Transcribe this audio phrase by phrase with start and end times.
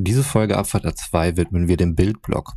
[0.00, 2.52] Diese Folge Abfahrt A2 widmen wir dem Bildblog.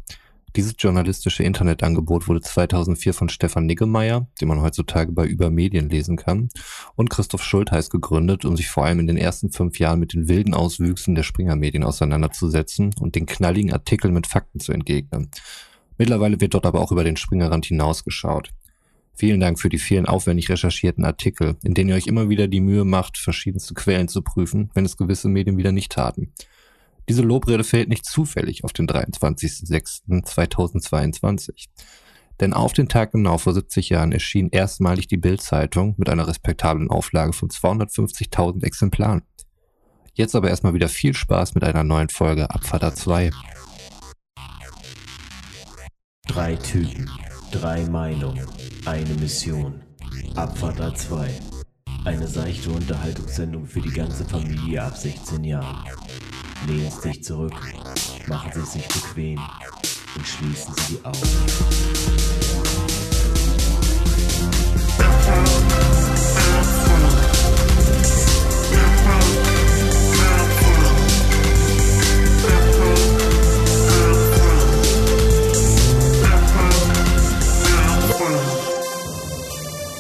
[0.56, 6.50] Dieses journalistische Internetangebot wurde 2004 von Stefan Niggemeier, den man heutzutage bei Übermedien lesen kann,
[6.96, 10.30] und Christoph Schultheiß gegründet, um sich vor allem in den ersten fünf Jahren mit den
[10.30, 15.32] wilden Auswüchsen der Springer-Medien auseinanderzusetzen und den knalligen Artikeln mit Fakten zu entgegnen.
[15.98, 18.52] Mittlerweile wird dort aber auch über den Springerrand hinausgeschaut.
[19.16, 22.62] Vielen Dank für die vielen aufwendig recherchierten Artikel, in denen ihr euch immer wieder die
[22.62, 26.34] Mühe macht, verschiedenste Quellen zu prüfen, wenn es gewisse Medien wieder nicht taten.
[27.12, 31.66] Diese Lobrede fällt nicht zufällig auf den 23.06.2022.
[32.40, 36.90] Denn auf den Tag genau vor 70 Jahren erschien erstmalig die Bild-Zeitung mit einer respektablen
[36.90, 39.24] Auflage von 250.000 Exemplaren.
[40.14, 43.32] Jetzt aber erstmal wieder viel Spaß mit einer neuen Folge Abfahrt 2.
[46.28, 47.12] Drei Typen,
[47.52, 48.48] drei Meinungen,
[48.86, 49.84] eine Mission.
[50.36, 51.30] Abfahrt 2.
[52.06, 55.84] Eine seichte Unterhaltungssendung für die ganze Familie ab 16 Jahren.
[56.68, 57.54] Lehnen Sie sich zurück,
[58.28, 59.40] machen Sie sich bequem
[60.16, 62.91] und schließen Sie die Augen.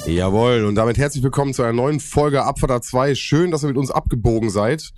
[0.07, 3.13] Jawohl, und damit herzlich willkommen zu einer neuen Folge Abfahrt 2.
[3.13, 4.91] Schön, dass ihr mit uns abgebogen seid.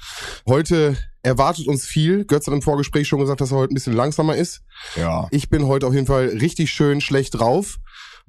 [0.48, 2.26] Heute erwartet uns viel.
[2.26, 4.62] Götz hat im Vorgespräch schon gesagt, dass er heute ein bisschen langsamer ist.
[4.96, 5.28] Ja.
[5.32, 7.80] Ich bin heute auf jeden Fall richtig schön schlecht drauf.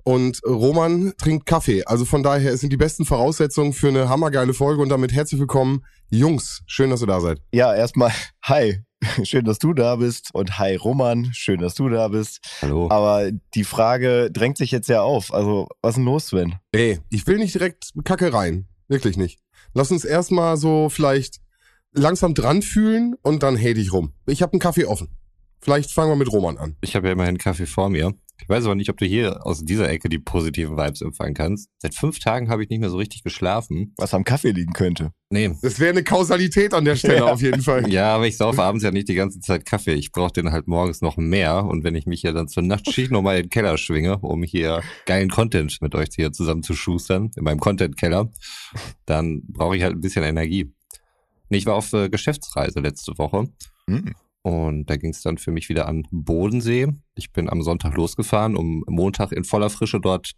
[0.02, 1.84] Und Roman trinkt Kaffee.
[1.84, 4.82] Also von daher es sind die besten Voraussetzungen für eine hammergeile Folge.
[4.82, 6.62] Und damit herzlich willkommen, Jungs.
[6.66, 7.40] Schön, dass ihr da seid.
[7.52, 8.80] Ja, erstmal, hi.
[9.24, 10.30] Schön, dass du da bist.
[10.34, 11.30] Und hi, Roman.
[11.32, 12.40] Schön, dass du da bist.
[12.62, 12.88] Hallo.
[12.90, 15.32] Aber die Frage drängt sich jetzt ja auf.
[15.32, 16.56] Also, was ist denn los, Sven?
[16.72, 18.66] Ey, ich will nicht direkt Kacke rein.
[18.88, 19.40] Wirklich nicht.
[19.72, 21.40] Lass uns erstmal so vielleicht
[21.92, 24.12] langsam dran fühlen und dann hate ich rum.
[24.26, 25.08] Ich habe einen Kaffee offen.
[25.60, 26.76] Vielleicht fangen wir mit Roman an.
[26.82, 28.12] Ich habe ja immerhin Kaffee vor mir.
[28.44, 31.70] Ich weiß aber nicht, ob du hier aus dieser Ecke die positiven Vibes empfangen kannst.
[31.78, 33.94] Seit fünf Tagen habe ich nicht mehr so richtig geschlafen.
[33.96, 35.12] Was am Kaffee liegen könnte.
[35.30, 35.56] Nee.
[35.62, 37.24] Das wäre eine Kausalität an der Stelle Ja.
[37.32, 37.88] auf jeden Fall.
[37.90, 39.94] Ja, aber ich saufe abends ja nicht die ganze Zeit Kaffee.
[39.94, 41.64] Ich brauche den halt morgens noch mehr.
[41.64, 44.82] Und wenn ich mich ja dann zur Nachtschicht nochmal in den Keller schwinge, um hier
[45.06, 48.30] geilen Content mit euch hier zusammen zu schustern, in meinem Content-Keller,
[49.06, 50.70] dann brauche ich halt ein bisschen Energie.
[51.48, 53.48] Nee, ich war auf äh, Geschäftsreise letzte Woche.
[53.88, 54.12] Hm.
[54.44, 56.88] Und da ging es dann für mich wieder an Bodensee.
[57.14, 60.32] Ich bin am Sonntag losgefahren, um Montag in voller Frische dort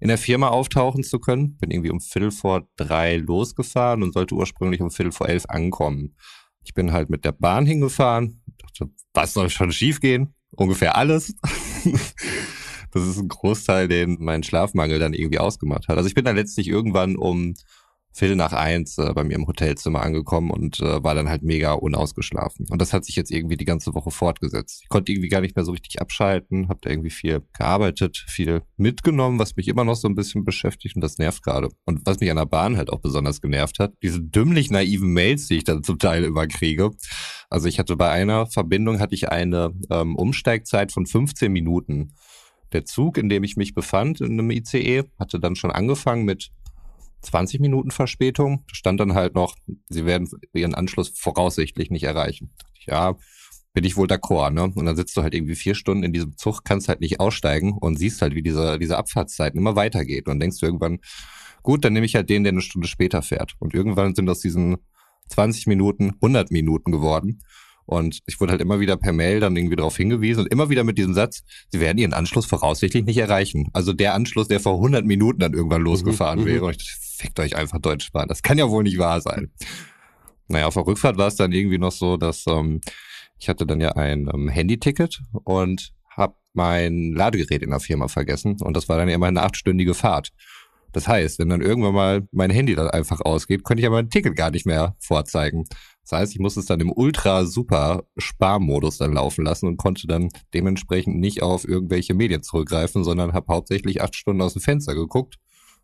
[0.00, 1.58] in der Firma auftauchen zu können.
[1.58, 6.16] Bin irgendwie um Viertel vor drei losgefahren und sollte ursprünglich um Viertel vor elf ankommen.
[6.64, 8.42] Ich bin halt mit der Bahn hingefahren.
[8.56, 10.34] Dachte, was soll schon schiefgehen?
[10.52, 11.34] Ungefähr alles.
[12.90, 15.98] das ist ein Großteil, den mein Schlafmangel dann irgendwie ausgemacht hat.
[15.98, 17.52] Also ich bin dann letztlich irgendwann um
[18.16, 21.72] Viertel nach eins äh, bei mir im Hotelzimmer angekommen und äh, war dann halt mega
[21.72, 22.66] unausgeschlafen.
[22.70, 24.80] Und das hat sich jetzt irgendwie die ganze Woche fortgesetzt.
[24.82, 28.62] Ich konnte irgendwie gar nicht mehr so richtig abschalten, habe da irgendwie viel gearbeitet, viel
[28.78, 31.68] mitgenommen, was mich immer noch so ein bisschen beschäftigt und das nervt gerade.
[31.84, 35.48] Und was mich an der Bahn halt auch besonders genervt hat, diese dümmlich naiven Mails,
[35.48, 36.92] die ich dann zum Teil immer kriege.
[37.50, 42.14] Also ich hatte bei einer Verbindung hatte ich eine ähm, Umsteigzeit von 15 Minuten.
[42.72, 46.50] Der Zug, in dem ich mich befand, in einem ICE, hatte dann schon angefangen mit
[47.26, 48.64] 20 Minuten Verspätung.
[48.68, 49.56] Da stand dann halt noch,
[49.88, 52.50] sie werden ihren Anschluss voraussichtlich nicht erreichen.
[52.86, 53.16] Ja,
[53.72, 54.62] bin ich wohl d'accord, ne?
[54.74, 57.76] Und dann sitzt du halt irgendwie vier Stunden in diesem Zug, kannst halt nicht aussteigen
[57.78, 60.26] und siehst halt, wie diese, diese Abfahrtszeit immer weitergeht.
[60.26, 60.98] Und dann denkst du irgendwann,
[61.62, 63.54] gut, dann nehme ich halt den, der eine Stunde später fährt.
[63.58, 64.78] Und irgendwann sind aus diesen
[65.28, 67.42] 20 Minuten 100 Minuten geworden.
[67.84, 70.82] Und ich wurde halt immer wieder per Mail dann irgendwie darauf hingewiesen und immer wieder
[70.82, 73.68] mit diesem Satz, sie werden ihren Anschluss voraussichtlich nicht erreichen.
[73.72, 76.46] Also der Anschluss, der vor 100 Minuten dann irgendwann losgefahren mhm.
[76.46, 76.64] wäre.
[76.64, 78.28] Und ich dachte, fickt euch einfach Deutschbahn.
[78.28, 79.50] Das kann ja wohl nicht wahr sein.
[80.48, 82.80] Naja, auf der Rückfahrt war es dann irgendwie noch so, dass ähm,
[83.38, 88.56] ich hatte dann ja ein ähm, Handyticket und habe mein Ladegerät in der Firma vergessen.
[88.60, 90.30] Und das war dann ja immer eine achtstündige Fahrt.
[90.92, 94.08] Das heißt, wenn dann irgendwann mal mein Handy dann einfach ausgeht, könnte ich ja mein
[94.08, 95.64] Ticket gar nicht mehr vorzeigen.
[96.02, 100.06] Das heißt, ich musste es dann im ultra super Sparmodus dann laufen lassen und konnte
[100.06, 104.94] dann dementsprechend nicht auf irgendwelche Medien zurückgreifen, sondern habe hauptsächlich acht Stunden aus dem Fenster
[104.94, 105.38] geguckt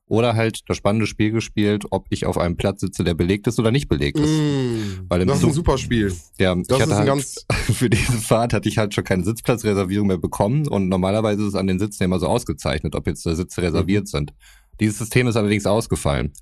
[0.09, 3.59] oder halt das spannende Spiel gespielt, ob ich auf einem Platz sitze, der belegt ist
[3.59, 4.29] oder nicht belegt ist.
[4.29, 6.13] Mm, Weil im das ist ein super Spiel.
[6.39, 10.09] Ja, Das ich hatte halt, ganz- für diese Fahrt hatte ich halt schon keine Sitzplatzreservierung
[10.09, 13.61] mehr bekommen und normalerweise ist es an den Sitzen immer so ausgezeichnet, ob jetzt Sitze
[13.61, 13.67] Mhm.
[13.67, 14.35] reserviert sind.
[14.81, 16.33] Dieses System ist allerdings ausgefallen.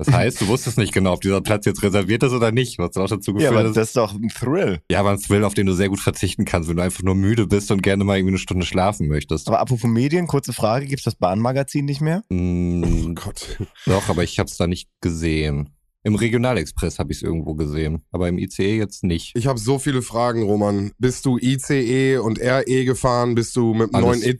[0.00, 2.96] Das heißt, du wusstest nicht genau, ob dieser Platz jetzt reserviert ist oder nicht, was
[2.96, 4.80] auch dazu Ja, geführt aber hat, das ist doch ein Thrill.
[4.90, 7.14] ja, aber ein Thrill, auf den du sehr gut verzichten kannst, wenn du einfach nur
[7.14, 9.46] müde bist und gerne mal irgendwie eine Stunde schlafen möchtest.
[9.48, 12.22] Aber apropos Medien, kurze Frage, gibt's das Bahnmagazin nicht mehr?
[12.30, 13.58] Mm, Gott.
[13.84, 15.68] doch, aber ich habe es da nicht gesehen.
[16.02, 19.36] Im Regionalexpress habe ich es irgendwo gesehen, aber im ICE jetzt nicht.
[19.36, 20.92] Ich habe so viele Fragen, Roman.
[20.98, 23.34] Bist du ICE und RE gefahren?
[23.34, 24.22] Bist du mit dem neuen...
[24.22, 24.36] E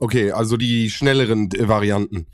[0.00, 2.26] okay, also die schnelleren Varianten.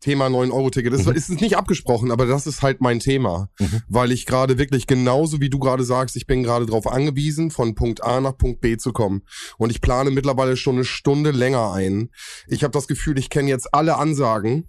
[0.00, 0.92] Thema 9-Euro-Ticket.
[0.92, 1.12] Das mhm.
[1.12, 3.48] ist nicht abgesprochen, aber das ist halt mein Thema.
[3.58, 3.80] Mhm.
[3.88, 7.74] Weil ich gerade wirklich genauso, wie du gerade sagst, ich bin gerade darauf angewiesen, von
[7.74, 9.22] Punkt A nach Punkt B zu kommen.
[9.56, 12.10] Und ich plane mittlerweile schon eine Stunde länger ein.
[12.46, 14.66] Ich habe das Gefühl, ich kenne jetzt alle Ansagen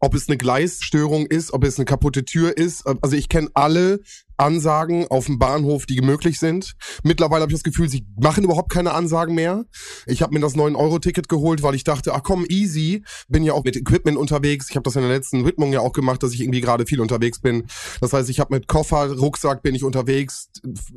[0.00, 2.86] ob es eine Gleisstörung ist, ob es eine kaputte Tür ist.
[2.86, 4.00] Also ich kenne alle
[4.38, 6.74] Ansagen auf dem Bahnhof, die möglich sind.
[7.02, 9.64] Mittlerweile habe ich das Gefühl, sie machen überhaupt keine Ansagen mehr.
[10.06, 13.02] Ich habe mir das 9-Euro-Ticket geholt, weil ich dachte, ach komm, easy.
[13.28, 14.70] Bin ja auch mit Equipment unterwegs.
[14.70, 17.00] Ich habe das in der letzten Widmung ja auch gemacht, dass ich irgendwie gerade viel
[17.00, 17.66] unterwegs bin.
[18.00, 20.50] Das heißt, ich habe mit Koffer, Rucksack bin ich unterwegs,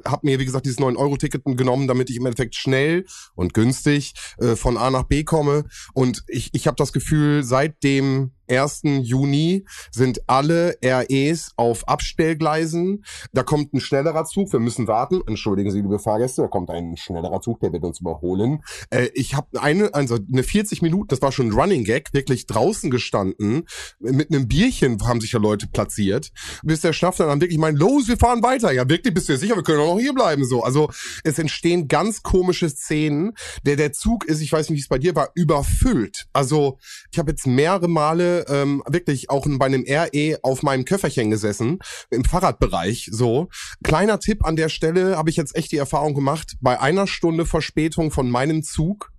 [0.06, 4.56] habe mir, wie gesagt, dieses 9-Euro-Ticket genommen, damit ich im Endeffekt schnell und günstig äh,
[4.56, 5.66] von A nach B komme.
[5.94, 8.82] Und ich, ich habe das Gefühl, seit dem 1.
[9.02, 13.04] Juni sind alle REs auf Abstellgleisen
[13.34, 15.22] da kommt ein schnellerer Zug, wir müssen warten.
[15.28, 18.64] Entschuldigen Sie, liebe Fahrgäste, da kommt ein schnellerer Zug, der wird uns überholen.
[18.90, 22.48] Äh, ich habe eine, also eine 40 Minuten, das war schon ein Running Gag, wirklich
[22.48, 23.64] draußen gestanden.
[24.00, 26.32] Mit einem Bierchen haben sich ja Leute platziert,
[26.64, 28.72] bis der Schnaps dann wirklich meint, los, wir fahren weiter.
[28.72, 30.46] Ja, wirklich, bist du dir sicher, wir können auch noch hier bleiben.
[30.46, 30.90] So, also
[31.24, 33.34] es entstehen ganz komische Szenen.
[33.66, 36.28] Der der Zug ist, ich weiß nicht, wie es bei dir war, überfüllt.
[36.34, 36.78] Also
[37.12, 41.80] ich habe jetzt mehrere Male ähm, wirklich auch bei einem RE auf meinem Köfferchen gesessen
[42.10, 43.10] im Fahrradbereich.
[43.12, 43.50] So.
[43.84, 47.46] Kleiner Tipp an der Stelle habe ich jetzt echt die Erfahrung gemacht, bei einer Stunde
[47.46, 49.12] Verspätung von meinem Zug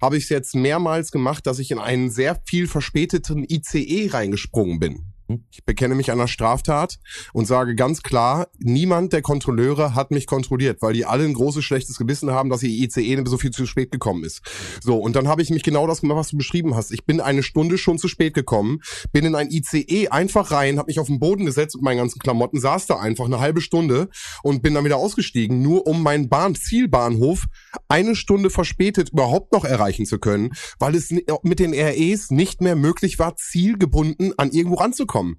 [0.00, 4.80] habe ich es jetzt mehrmals gemacht, dass ich in einen sehr viel verspäteten ICE reingesprungen
[4.80, 5.09] bin.
[5.50, 6.98] Ich bekenne mich einer Straftat
[7.32, 11.64] und sage ganz klar, niemand der Kontrolleure hat mich kontrolliert, weil die alle ein großes
[11.64, 14.42] schlechtes Gewissen haben, dass ihr ICE so viel zu spät gekommen ist.
[14.82, 16.90] So, und dann habe ich mich genau das gemacht, was du beschrieben hast.
[16.92, 18.80] Ich bin eine Stunde schon zu spät gekommen,
[19.12, 22.18] bin in ein ICE einfach rein, habe mich auf den Boden gesetzt mit meinen ganzen
[22.18, 24.08] Klamotten, saß da einfach eine halbe Stunde
[24.42, 27.46] und bin dann wieder ausgestiegen, nur um meinen Bahn Zielbahnhof
[27.88, 31.10] eine Stunde verspätet überhaupt noch erreichen zu können, weil es
[31.42, 35.36] mit den REs nicht mehr möglich war, zielgebunden an irgendwo ranzukommen kommen.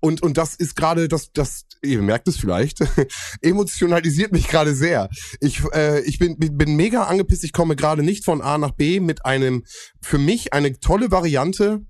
[0.00, 2.78] Und, und das ist gerade, das, das, ihr merkt es vielleicht,
[3.42, 5.10] emotionalisiert mich gerade sehr.
[5.40, 9.00] Ich, äh, ich bin, bin mega angepisst, ich komme gerade nicht von A nach B
[9.00, 9.64] mit einem,
[10.00, 11.82] für mich eine tolle Variante,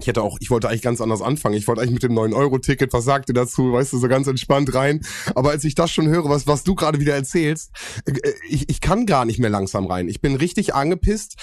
[0.00, 1.54] ich hätte auch, ich wollte eigentlich ganz anders anfangen.
[1.54, 5.02] Ich wollte eigentlich mit dem 9-Euro-Ticket, was sagte dazu, weißt du, so ganz entspannt rein.
[5.34, 7.70] Aber als ich das schon höre, was, was du gerade wieder erzählst,
[8.06, 8.14] äh,
[8.48, 10.08] ich, ich kann gar nicht mehr langsam rein.
[10.08, 11.36] Ich bin richtig angepisst.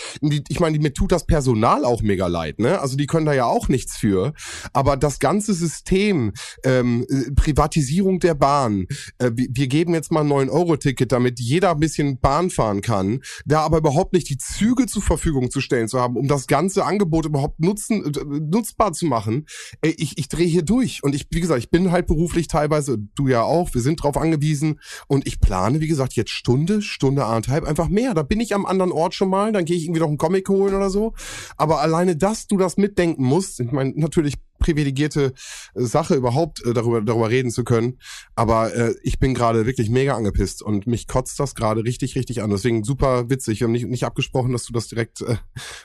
[0.50, 2.82] Ich meine, mir tut das Personal auch mega leid, ne?
[2.82, 4.34] Also die können da ja auch nichts für.
[4.74, 7.06] Aber das ganze System, ähm,
[7.36, 8.88] Privatisierung der Bahn,
[9.20, 13.62] äh, wir geben jetzt mal ein 9-Euro-Ticket, damit jeder ein bisschen Bahn fahren kann, da
[13.62, 17.28] aber überhaupt nicht die Züge zur Verfügung zu stellen zu haben, um das ganze Angebot
[17.28, 19.46] überhaupt nutzen, äh, nutzbar zu machen.
[19.82, 21.04] Ey, ich, ich drehe hier durch.
[21.04, 24.18] Und ich, wie gesagt, ich bin halt beruflich teilweise, du ja auch, wir sind drauf
[24.18, 24.80] angewiesen.
[25.08, 28.14] Und ich plane, wie gesagt, jetzt Stunde, Stunde, anderthalb, einfach mehr.
[28.14, 30.50] Da bin ich am anderen Ort schon mal, dann gehe ich irgendwie noch einen Comic
[30.50, 31.14] holen oder so.
[31.58, 35.34] Aber alleine, dass du das mitdenken musst, ich meine, natürlich privilegierte
[35.74, 37.98] äh, Sache überhaupt äh, darüber darüber reden zu können,
[38.36, 42.44] aber äh, ich bin gerade wirklich mega angepisst und mich kotzt das gerade richtig richtig
[42.44, 42.50] an.
[42.50, 43.60] Deswegen super witzig.
[43.60, 45.38] Wir haben nicht, nicht abgesprochen, dass du das direkt äh,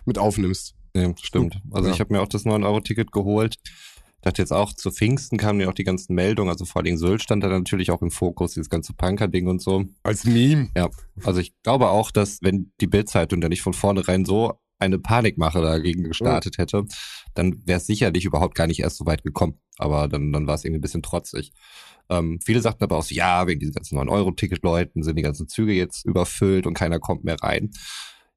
[0.04, 0.74] mit aufnimmst.
[0.94, 1.60] Nee, stimmt.
[1.72, 1.94] Also ja.
[1.94, 3.56] ich habe mir auch das 9-Euro-Ticket geholt.
[4.22, 7.22] dachte jetzt auch, zu Pfingsten kamen ja auch die ganzen Meldungen, also vor allem Sylt
[7.22, 9.84] stand da natürlich auch im Fokus, dieses ganze Punker-Ding und so.
[10.02, 10.70] Als Meme.
[10.76, 10.88] Ja,
[11.24, 15.60] also ich glaube auch, dass wenn die Bildzeitung da nicht von vornherein so eine Panikmache
[15.60, 16.62] dagegen gestartet oh.
[16.62, 16.84] hätte,
[17.34, 19.60] dann wäre es sicherlich überhaupt gar nicht erst so weit gekommen.
[19.78, 21.52] Aber dann, dann war es irgendwie ein bisschen trotzig.
[22.10, 25.72] Ähm, viele sagten aber auch so, ja, wegen diesen ganzen 9-Euro-Ticket-Leuten sind die ganzen Züge
[25.72, 27.70] jetzt überfüllt und keiner kommt mehr rein.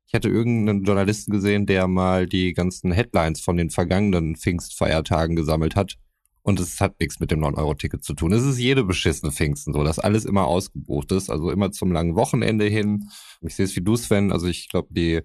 [0.08, 5.76] Ich hatte irgendeinen Journalisten gesehen, der mal die ganzen Headlines von den vergangenen Pfingstfeiertagen gesammelt
[5.76, 5.96] hat.
[6.44, 8.32] Und es hat nichts mit dem 9-Euro-Ticket zu tun.
[8.32, 12.16] Es ist jede beschissene Pfingsten so, dass alles immer ausgebucht ist, also immer zum langen
[12.16, 13.10] Wochenende hin.
[13.42, 14.32] Ich sehe es wie du, Sven.
[14.32, 15.24] Also ich glaube, die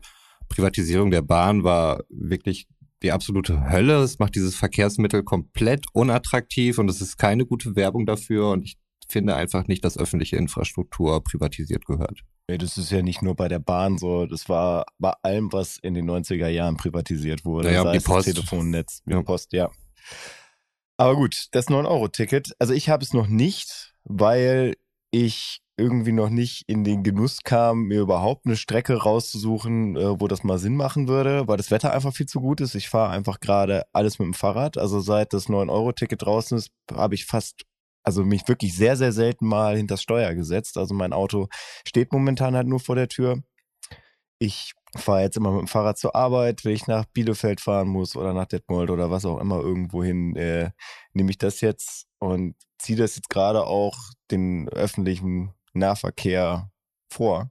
[0.48, 2.66] Privatisierung der Bahn war wirklich
[3.04, 4.02] die absolute Hölle.
[4.02, 8.50] Es macht dieses Verkehrsmittel komplett unattraktiv und es ist keine gute Werbung dafür.
[8.50, 12.24] Und ich finde einfach nicht, dass öffentliche Infrastruktur privatisiert gehört.
[12.48, 15.78] Nee, das ist ja nicht nur bei der Bahn so, das war bei allem, was
[15.78, 17.68] in den 90er Jahren privatisiert wurde.
[17.68, 18.28] Naja, sei die Post.
[18.28, 19.22] Das Telefonnetz, ja.
[19.22, 19.70] Post, ja.
[20.96, 22.54] Aber gut, das 9-Euro-Ticket.
[22.58, 24.74] Also ich habe es noch nicht, weil
[25.10, 30.28] ich irgendwie noch nicht in den Genuss kam, mir überhaupt eine Strecke rauszusuchen, äh, wo
[30.28, 32.74] das mal Sinn machen würde, weil das Wetter einfach viel zu gut ist.
[32.74, 34.78] Ich fahre einfach gerade alles mit dem Fahrrad.
[34.78, 37.62] Also seit das 9-Euro-Ticket draußen ist, habe ich fast
[38.02, 40.76] also mich wirklich sehr, sehr selten mal hinter das Steuer gesetzt.
[40.78, 41.48] Also mein Auto
[41.86, 43.42] steht momentan halt nur vor der Tür.
[44.38, 48.16] ich fahre jetzt immer mit dem Fahrrad zur Arbeit, wenn ich nach Bielefeld fahren muss
[48.16, 50.70] oder nach Detmold oder was auch immer irgendwo hin, äh,
[51.12, 53.96] nehme ich das jetzt und ziehe das jetzt gerade auch
[54.30, 56.70] den öffentlichen Nahverkehr
[57.10, 57.50] vor.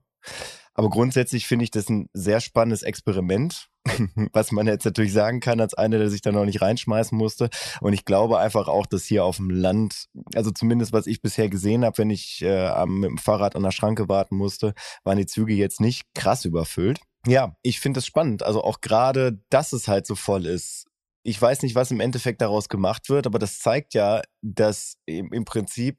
[0.74, 3.68] Aber grundsätzlich finde ich das ein sehr spannendes Experiment,
[4.32, 7.50] was man jetzt natürlich sagen kann, als einer, der sich da noch nicht reinschmeißen musste.
[7.80, 11.48] Und ich glaube einfach auch, dass hier auf dem Land, also zumindest was ich bisher
[11.48, 14.74] gesehen habe, wenn ich äh, mit dem Fahrrad an der Schranke warten musste,
[15.04, 17.00] waren die Züge jetzt nicht krass überfüllt.
[17.26, 18.42] Ja, ich finde es spannend.
[18.42, 20.86] Also auch gerade, dass es halt so voll ist.
[21.22, 25.32] Ich weiß nicht, was im Endeffekt daraus gemacht wird, aber das zeigt ja, dass im,
[25.32, 25.98] im Prinzip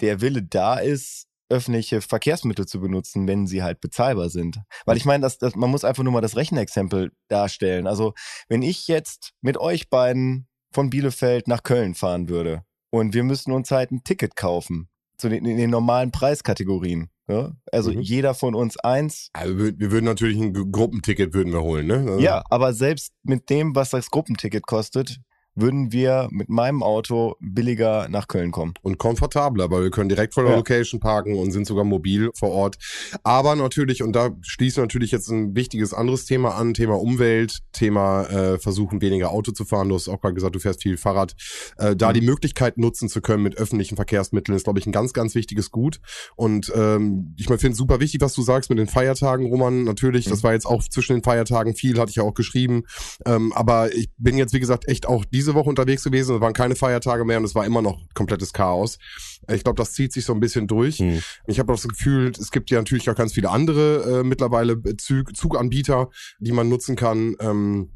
[0.00, 4.60] der Wille da ist, öffentliche Verkehrsmittel zu benutzen, wenn sie halt bezahlbar sind.
[4.84, 7.86] Weil ich meine, das, das, man muss einfach nur mal das Rechenexempel darstellen.
[7.86, 8.12] Also
[8.48, 13.52] wenn ich jetzt mit euch beiden von Bielefeld nach Köln fahren würde und wir müssten
[13.52, 17.08] uns halt ein Ticket kaufen zu den, in den normalen Preiskategorien.
[17.28, 17.52] Ja?
[17.72, 18.00] Also mhm.
[18.00, 19.30] jeder von uns eins.
[19.32, 21.98] Also wir würden natürlich ein Gruppenticket würden wir holen, ne?
[21.98, 25.20] Also ja, aber selbst mit dem, was das Gruppenticket kostet,
[25.54, 28.74] würden wir mit meinem Auto billiger nach Köln kommen.
[28.82, 30.58] Und komfortabler, weil wir können direkt vor der ja.
[30.58, 32.76] Location parken und sind sogar mobil vor Ort.
[33.22, 38.24] Aber natürlich, und da schließt natürlich jetzt ein wichtiges anderes Thema an, Thema Umwelt, Thema
[38.24, 39.88] äh, versuchen weniger Auto zu fahren.
[39.88, 41.34] Du hast auch gerade gesagt, du fährst viel Fahrrad.
[41.78, 42.14] Äh, da mhm.
[42.14, 45.70] die Möglichkeit nutzen zu können mit öffentlichen Verkehrsmitteln ist, glaube ich, ein ganz, ganz wichtiges
[45.70, 46.00] Gut.
[46.36, 49.84] Und ähm, ich finde es super wichtig, was du sagst mit den Feiertagen, Roman.
[49.84, 50.30] Natürlich, mhm.
[50.30, 52.84] das war jetzt auch zwischen den Feiertagen viel, hatte ich ja auch geschrieben.
[53.24, 56.40] Ähm, aber ich bin jetzt, wie gesagt, echt auch diese diese Woche unterwegs gewesen, es
[56.40, 58.98] waren keine Feiertage mehr und es war immer noch komplettes Chaos.
[59.52, 60.98] Ich glaube, das zieht sich so ein bisschen durch.
[60.98, 61.22] Hm.
[61.46, 64.80] Ich habe auch das Gefühl, es gibt ja natürlich auch ganz viele andere äh, mittlerweile
[64.96, 66.08] Zug Zuganbieter,
[66.38, 67.36] die man nutzen kann.
[67.40, 67.90] Ähm,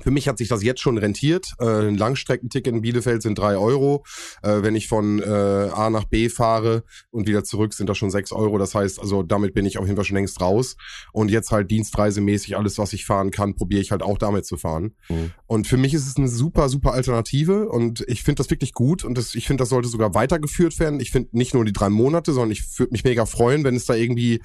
[0.00, 1.52] für mich hat sich das jetzt schon rentiert.
[1.58, 4.04] Äh, ein Langstreckenticket in Bielefeld sind drei Euro.
[4.42, 8.10] Äh, wenn ich von äh, A nach B fahre und wieder zurück, sind das schon
[8.10, 8.58] sechs Euro.
[8.58, 10.76] Das heißt, also damit bin ich auf jeden Fall schon längst raus.
[11.12, 14.56] Und jetzt halt dienstreisemäßig alles, was ich fahren kann, probiere ich halt auch damit zu
[14.56, 14.94] fahren.
[15.08, 15.32] Mhm.
[15.46, 19.04] Und für mich ist es eine super, super Alternative und ich finde das wirklich gut
[19.04, 21.00] und das, ich finde, das sollte sogar weitergeführt werden.
[21.00, 23.86] Ich finde nicht nur die drei Monate, sondern ich würde mich mega freuen, wenn es
[23.86, 24.40] da irgendwie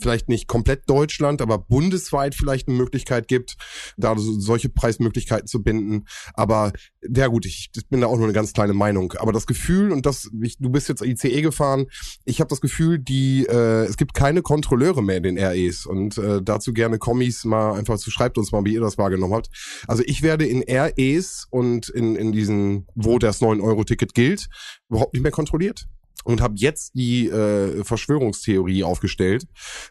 [0.00, 3.56] vielleicht nicht komplett Deutschland, aber bundesweit vielleicht eine Möglichkeit gibt,
[3.96, 6.06] da solche Preismöglichkeiten zu binden.
[6.34, 9.12] Aber ja gut, ich, ich bin da auch nur eine ganz kleine Meinung.
[9.18, 11.86] Aber das Gefühl, und das, ich, du bist jetzt ICE gefahren,
[12.24, 15.86] ich habe das Gefühl, die, äh, es gibt keine Kontrolleure mehr in den REs.
[15.86, 19.34] Und äh, dazu gerne Kommis mal einfach zu schreibt uns mal, wie ihr das wahrgenommen
[19.34, 19.48] habt.
[19.86, 24.48] Also ich werde in REs und in, in diesen, wo das 9-Euro-Ticket gilt,
[24.88, 25.88] überhaupt nicht mehr kontrolliert
[26.24, 29.46] und habe jetzt die äh, Verschwörungstheorie aufgestellt,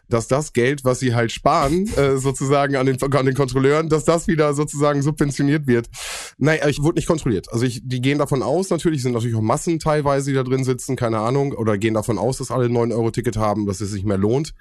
[0.08, 4.04] dass das Geld, was sie halt sparen, äh, sozusagen an den, an den Kontrolleuren, dass
[4.04, 5.88] das wieder sozusagen subventioniert wird.
[6.36, 7.52] Nein, ich wurde nicht kontrolliert.
[7.52, 10.64] Also ich, die gehen davon aus, natürlich sind natürlich auch Massen teilweise, die da drin
[10.64, 14.18] sitzen, keine Ahnung, oder gehen davon aus, dass alle 9-Euro-Ticket haben, dass es sich mehr
[14.18, 14.54] lohnt.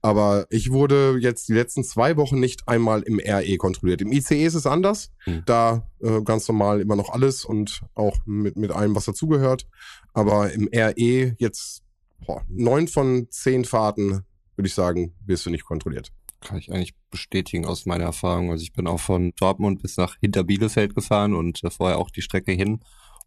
[0.00, 4.02] Aber ich wurde jetzt die letzten zwei Wochen nicht einmal im RE kontrolliert.
[4.02, 5.10] Im ICE ist es anders.
[5.24, 5.42] Hm.
[5.46, 9.66] Da äh, ganz normal immer noch alles und auch mit, mit allem, was dazugehört.
[10.12, 11.82] Aber im RE jetzt
[12.26, 14.24] boah, neun von zehn Fahrten,
[14.56, 16.12] würde ich sagen, wirst du nicht kontrolliert.
[16.40, 18.50] Kann ich eigentlich bestätigen aus meiner Erfahrung.
[18.50, 22.10] Also ich bin auch von Dortmund bis nach hinter Bielefeld gefahren und äh, vorher auch
[22.10, 22.80] die Strecke hin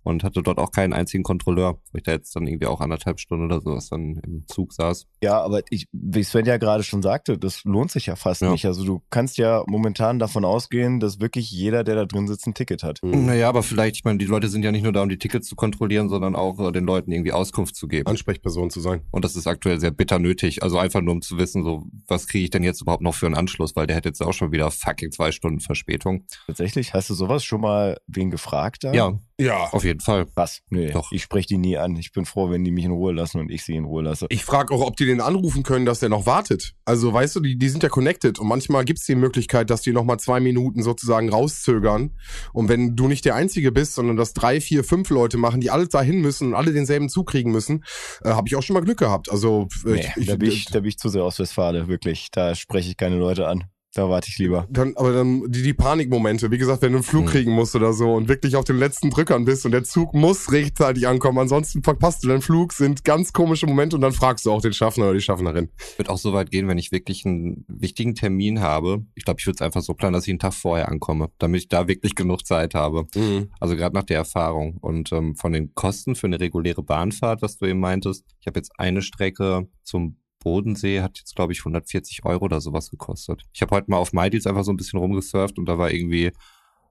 [0.05, 3.19] und hatte dort auch keinen einzigen Kontrolleur, weil ich da jetzt dann irgendwie auch anderthalb
[3.19, 5.07] Stunden oder sowas dann im Zug saß.
[5.21, 8.51] Ja, aber ich, wie Sven ja gerade schon sagte, das lohnt sich ja fast ja.
[8.51, 8.65] nicht.
[8.65, 12.53] Also du kannst ja momentan davon ausgehen, dass wirklich jeder, der da drin sitzt, ein
[12.53, 12.99] Ticket hat.
[13.03, 13.25] Mhm.
[13.25, 15.47] Naja, aber vielleicht, ich meine, die Leute sind ja nicht nur da, um die Tickets
[15.47, 18.07] zu kontrollieren, sondern auch äh, den Leuten irgendwie Auskunft zu geben.
[18.07, 19.01] Ansprechperson zu sein.
[19.11, 20.61] Und das ist aktuell sehr bitter nötig.
[20.61, 23.25] Also einfach nur um zu wissen, so, was kriege ich denn jetzt überhaupt noch für
[23.25, 26.25] einen Anschluss, weil der hätte jetzt auch schon wieder fucking zwei Stunden Verspätung.
[26.45, 26.93] Tatsächlich?
[26.93, 28.93] Hast du sowas schon mal wen gefragt da?
[28.93, 29.19] Ja.
[29.39, 29.65] Ja.
[29.71, 30.27] Auf jeden Fall.
[30.35, 30.61] Was?
[30.69, 31.11] Nee, Doch.
[31.11, 31.95] ich spreche die nie an.
[31.97, 34.27] Ich bin froh, wenn die mich in Ruhe lassen und ich sie in Ruhe lasse.
[34.29, 36.73] Ich frage auch, ob die den anrufen können, dass der noch wartet.
[36.85, 39.91] Also, weißt du, die, die sind ja connected und manchmal gibt's die Möglichkeit, dass die
[39.91, 42.17] nochmal zwei Minuten sozusagen rauszögern.
[42.53, 45.69] Und wenn du nicht der Einzige bist, sondern dass drei, vier, fünf Leute machen, die
[45.69, 47.83] alle dahin müssen und alle denselben Zug kriegen müssen,
[48.23, 49.29] äh, habe ich auch schon mal Glück gehabt.
[49.29, 52.29] Also, nee, ich, ich, da, bin ich, da bin ich zu sehr aus Westfale, wirklich.
[52.31, 53.65] Da spreche ich keine Leute an.
[53.95, 54.67] Da warte ich lieber.
[54.69, 57.29] Dann, aber dann die, die Panikmomente, wie gesagt, wenn du einen Flug mhm.
[57.29, 60.51] kriegen musst oder so und wirklich auf den letzten Drückern bist und der Zug muss
[60.51, 64.51] rechtzeitig ankommen, ansonsten verpasst du deinen Flug, sind ganz komische Momente und dann fragst du
[64.51, 65.69] auch den Schaffner oder die Schaffnerin.
[65.77, 69.05] Ich würde auch so weit gehen, wenn ich wirklich einen wichtigen Termin habe.
[69.15, 71.61] Ich glaube, ich würde es einfach so planen, dass ich einen Tag vorher ankomme, damit
[71.61, 73.07] ich da wirklich genug Zeit habe.
[73.15, 73.49] Mhm.
[73.61, 74.75] Also gerade nach der Erfahrung.
[74.81, 78.59] Und ähm, von den Kosten für eine reguläre Bahnfahrt, was du eben meintest, ich habe
[78.59, 83.41] jetzt eine Strecke zum Bodensee hat jetzt, glaube ich, 140 Euro oder sowas gekostet.
[83.51, 86.31] Ich habe heute mal auf MyDeals einfach so ein bisschen rumgesurft und da war irgendwie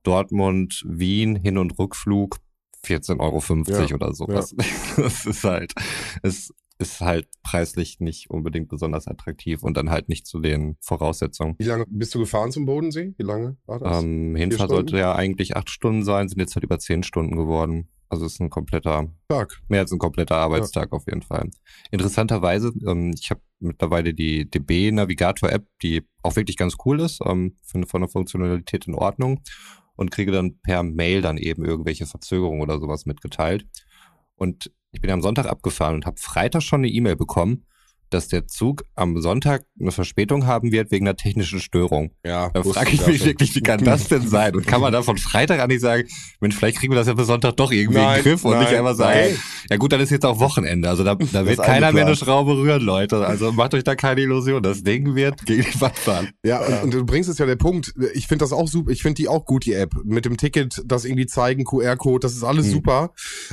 [0.03, 2.39] Dortmund, Wien, Hin- und Rückflug
[2.85, 4.55] 14,50 Euro ja, oder sowas.
[4.59, 4.65] Ja.
[5.05, 5.73] Das ist halt,
[6.23, 11.55] ist ist halt preislich nicht unbedingt besonders attraktiv und dann halt nicht zu den Voraussetzungen.
[11.59, 13.15] Wie lange bist du gefahren zum Bodensee?
[13.17, 14.03] Wie lange war das?
[14.03, 17.89] Ähm, Hinfahrt sollte ja eigentlich acht Stunden sein, sind jetzt halt über zehn Stunden geworden.
[18.09, 19.61] Also es ist ein kompletter Tag.
[19.69, 20.97] Mehr als ein kompletter Arbeitstag ja.
[20.97, 21.51] auf jeden Fall.
[21.91, 27.21] Interessanterweise, ähm, ich habe mittlerweile die DB Navigator App, die auch wirklich ganz cool ist,
[27.25, 29.41] ähm, finde von der Funktionalität in Ordnung
[29.97, 33.67] und kriege dann per Mail dann eben irgendwelche Verzögerungen oder sowas mitgeteilt.
[34.37, 37.67] Und ich bin am Sonntag abgefahren und habe Freitag schon eine E-Mail bekommen,
[38.15, 42.13] dass der Zug am Sonntag eine Verspätung haben wird wegen einer technischen Störung.
[42.25, 42.51] Ja.
[42.51, 44.55] Da frage ich mich wirklich, wie kann das denn sein?
[44.55, 46.09] Und kann man da von Freitag an nicht sagen,
[46.41, 48.53] Mensch, vielleicht kriegen wir das ja bis Sonntag doch irgendwie nein, in den Griff und
[48.53, 49.39] nein, nicht einfach sagen, nein.
[49.69, 50.89] ja gut, dann ist jetzt auch Wochenende.
[50.89, 53.27] Also da, da wird keiner mehr eine Schraube rühren, Leute.
[53.27, 54.63] Also macht euch da keine Illusion.
[54.63, 56.31] Das Ding wird gegen die Wand fahren.
[56.45, 57.95] Ja, und, und du bringst es ja der Punkt.
[58.15, 58.93] Ich finde das auch super.
[58.93, 59.93] Ich finde die auch gut, die App.
[60.05, 62.71] Mit dem Ticket, das irgendwie zeigen, QR-Code, das ist alles mhm.
[62.71, 63.11] super.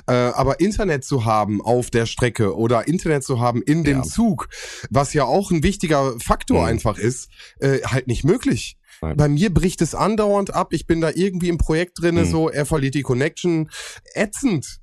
[0.08, 4.04] Äh, aber Internet zu haben auf der Strecke oder Internet zu haben in dem ja.
[4.04, 4.48] Zug,
[4.90, 6.68] was ja auch ein wichtiger Faktor mhm.
[6.68, 7.30] einfach ist,
[7.60, 8.78] äh, halt nicht möglich.
[9.02, 9.18] Nein.
[9.18, 10.74] Bei mir bricht es andauernd ab.
[10.74, 12.30] Ich bin da irgendwie im Projekt drinne, mhm.
[12.30, 13.70] so er verliert die Connection.
[14.14, 14.80] Ätzend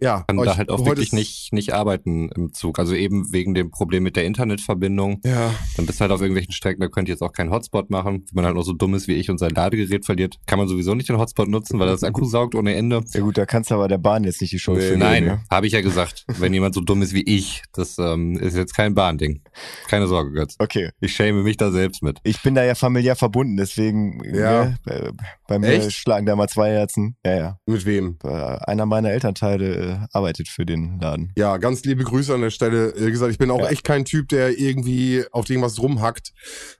[0.00, 2.78] ja, kann da halt auch wirklich nicht, nicht arbeiten im Zug.
[2.78, 5.20] Also eben wegen dem Problem mit der Internetverbindung.
[5.24, 5.54] Ja.
[5.76, 8.24] Dann bist du halt auf irgendwelchen Strecken, da könnt ihr jetzt auch keinen Hotspot machen.
[8.32, 10.68] Wenn man halt noch so dumm ist wie ich und sein Ladegerät verliert, kann man
[10.68, 13.02] sowieso nicht den Hotspot nutzen, weil das Akku saugt ohne Ende.
[13.12, 15.00] Ja gut, da kannst du aber der Bahn jetzt nicht die Schuld äh, finden.
[15.00, 15.42] Nein, ja.
[15.50, 16.24] habe ich ja gesagt.
[16.28, 19.42] Wenn jemand so dumm ist wie ich, das ähm, ist jetzt kein Bahnding.
[19.88, 20.56] Keine Sorge, Götz.
[20.58, 20.90] Okay.
[21.00, 22.18] Ich schäme mich da selbst mit.
[22.22, 24.74] Ich bin da ja familiär verbunden, deswegen ja.
[24.86, 25.12] Ne,
[25.46, 25.92] bei mir Echt?
[25.92, 27.16] schlagen da mal zwei Herzen.
[27.24, 27.58] Ja, ja.
[27.66, 28.18] Mit wem?
[28.22, 31.32] Einer meiner Elternteile äh, arbeitet für den Laden.
[31.36, 32.94] Ja, ganz liebe Grüße an der Stelle.
[32.96, 33.68] Wie gesagt, ich bin auch ja.
[33.68, 36.32] echt kein Typ, der irgendwie auf irgendwas rumhackt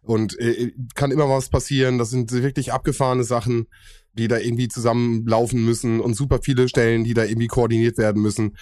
[0.03, 1.99] und äh, kann immer was passieren.
[1.99, 3.67] Das sind wirklich abgefahrene Sachen,
[4.15, 8.57] die da irgendwie zusammenlaufen müssen und super viele Stellen, die da irgendwie koordiniert werden müssen.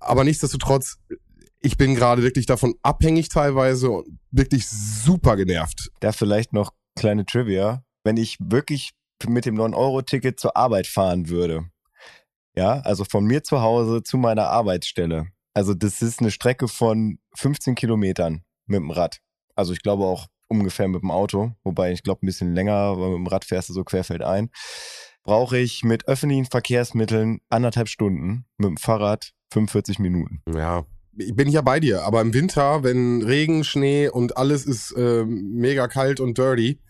[0.00, 0.98] Aber nichtsdestotrotz,
[1.60, 5.90] ich bin gerade wirklich davon abhängig teilweise und wirklich super genervt.
[6.00, 7.82] Da vielleicht noch kleine Trivia.
[8.04, 8.90] Wenn ich wirklich
[9.26, 11.66] mit dem 9-Euro-Ticket zur Arbeit fahren würde,
[12.58, 15.28] ja, also von mir zu Hause zu meiner Arbeitsstelle.
[15.54, 19.18] Also das ist eine Strecke von 15 Kilometern mit dem Rad.
[19.54, 23.10] Also ich glaube auch ungefähr mit dem Auto, wobei ich glaube ein bisschen länger, weil
[23.10, 24.50] mit dem Rad fährst du so querfeld ein.
[25.22, 30.42] Brauche ich mit öffentlichen Verkehrsmitteln anderthalb Stunden, mit dem Fahrrad 45 Minuten.
[30.52, 34.92] Ja, bin ich ja bei dir, aber im Winter, wenn Regen, Schnee und alles ist
[34.92, 36.80] äh, mega kalt und dirty,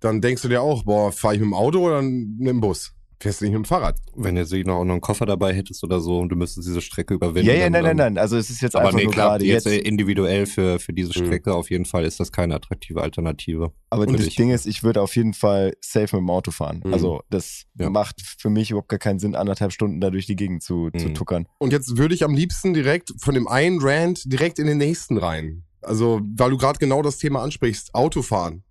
[0.00, 2.94] dann denkst du dir auch, boah, fahre ich mit dem Auto oder mit dem Bus?
[3.20, 3.98] Fährst du nicht mit dem Fahrrad.
[4.16, 7.14] Wenn du jetzt noch einen Koffer dabei hättest oder so und du müsstest diese Strecke
[7.14, 7.48] überwinden.
[7.48, 8.18] Ja, ja, nein, nein, nein.
[8.18, 10.92] Also es ist jetzt aber einfach nee, nur klar, gerade jetzt, jetzt individuell für, für
[10.92, 11.26] diese mhm.
[11.26, 11.56] Strecke mhm.
[11.56, 13.72] auf jeden Fall ist das keine attraktive Alternative.
[13.90, 14.36] Aber das ich.
[14.36, 16.82] Ding ist, ich würde auf jeden Fall safe mit dem Auto fahren.
[16.84, 16.94] Mhm.
[16.94, 17.90] Also das ja.
[17.90, 20.98] macht für mich überhaupt gar keinen Sinn, anderthalb Stunden da durch die Gegend zu, mhm.
[20.98, 21.46] zu tuckern.
[21.58, 25.18] Und jetzt würde ich am liebsten direkt von dem einen Rand direkt in den nächsten
[25.18, 25.64] rein.
[25.82, 28.64] Also, weil du gerade genau das Thema ansprichst, Autofahren.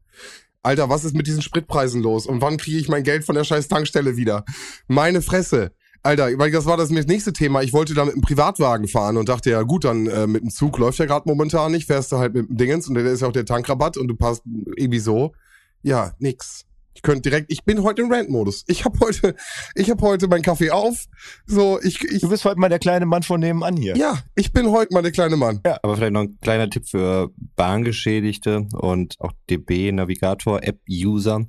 [0.62, 2.26] Alter, was ist mit diesen Spritpreisen los?
[2.26, 4.44] Und wann kriege ich mein Geld von der scheiß Tankstelle wieder?
[4.88, 5.72] Meine Fresse.
[6.02, 7.62] Alter, weil das war das nächste Thema.
[7.62, 10.50] Ich wollte da mit einem Privatwagen fahren und dachte, ja gut, dann äh, mit dem
[10.50, 13.22] Zug läuft ja gerade momentan nicht, fährst du halt mit dem Dingens und da ist
[13.22, 14.44] ja auch der Tankrabatt und du passt
[14.76, 15.34] irgendwie so.
[15.82, 16.66] Ja, nix.
[17.00, 18.66] Ich könnte direkt, ich bin heute im Rant-Modus.
[18.68, 19.34] Ich habe heute,
[19.74, 21.06] ich habe heute meinen Kaffee auf.
[21.46, 22.20] So, ich, ich.
[22.20, 23.96] Du bist heute mal der kleine Mann von nebenan hier.
[23.96, 25.62] Ja, ich bin heute mal der kleine Mann.
[25.66, 31.46] Ja, aber vielleicht noch ein kleiner Tipp für Bahngeschädigte und auch DB Navigator App User.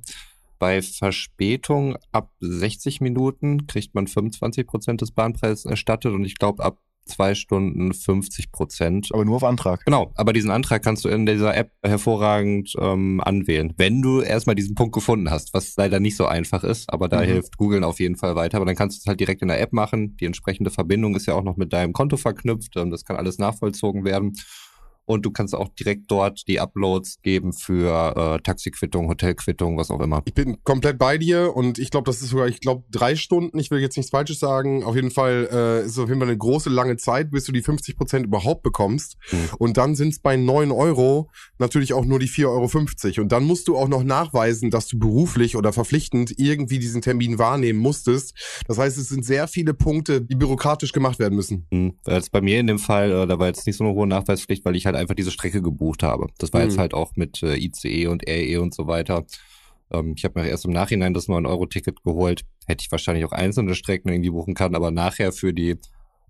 [0.57, 6.63] Bei Verspätung ab 60 Minuten kriegt man 25 Prozent des Bahnpreises erstattet und ich glaube
[6.63, 9.09] ab zwei Stunden 50 Prozent.
[9.13, 9.83] Aber nur auf Antrag.
[9.85, 14.55] Genau, aber diesen Antrag kannst du in dieser App hervorragend ähm, anwählen, wenn du erstmal
[14.55, 17.25] diesen Punkt gefunden hast, was leider nicht so einfach ist, aber da mhm.
[17.25, 18.57] hilft Google auf jeden Fall weiter.
[18.57, 20.15] Aber dann kannst du es halt direkt in der App machen.
[20.17, 22.75] Die entsprechende Verbindung ist ja auch noch mit deinem Konto verknüpft.
[22.77, 24.33] Ähm, das kann alles nachvollzogen werden
[25.05, 29.99] und du kannst auch direkt dort die Uploads geben für äh, Taxiquittung, Hotelquittung, was auch
[29.99, 30.21] immer.
[30.25, 33.59] Ich bin komplett bei dir und ich glaube, das ist sogar, ich glaube, drei Stunden.
[33.59, 34.83] Ich will jetzt nichts Falsches sagen.
[34.83, 37.51] Auf jeden Fall äh, ist es auf jeden Fall eine große, lange Zeit, bis du
[37.51, 39.17] die 50 Prozent überhaupt bekommst.
[39.29, 39.39] Hm.
[39.57, 43.21] Und dann sind es bei neun Euro natürlich auch nur die 4,50 Euro.
[43.21, 47.37] Und dann musst du auch noch nachweisen, dass du beruflich oder verpflichtend irgendwie diesen Termin
[47.37, 48.33] wahrnehmen musstest.
[48.67, 51.67] Das heißt, es sind sehr viele Punkte, die bürokratisch gemacht werden müssen.
[51.71, 51.93] Hm.
[52.07, 54.65] Jetzt bei mir in dem Fall, äh, da war jetzt nicht so eine hohe Nachweispflicht,
[54.65, 56.27] weil ich halt einfach diese Strecke gebucht habe.
[56.37, 56.69] Das war mhm.
[56.69, 59.25] jetzt halt auch mit äh, ICE und RE und so weiter.
[59.91, 62.43] Ähm, ich habe mir erst im Nachhinein das 9-Euro-Ticket geholt.
[62.67, 65.77] Hätte ich wahrscheinlich auch einzelne Strecken irgendwie buchen können, aber nachher für die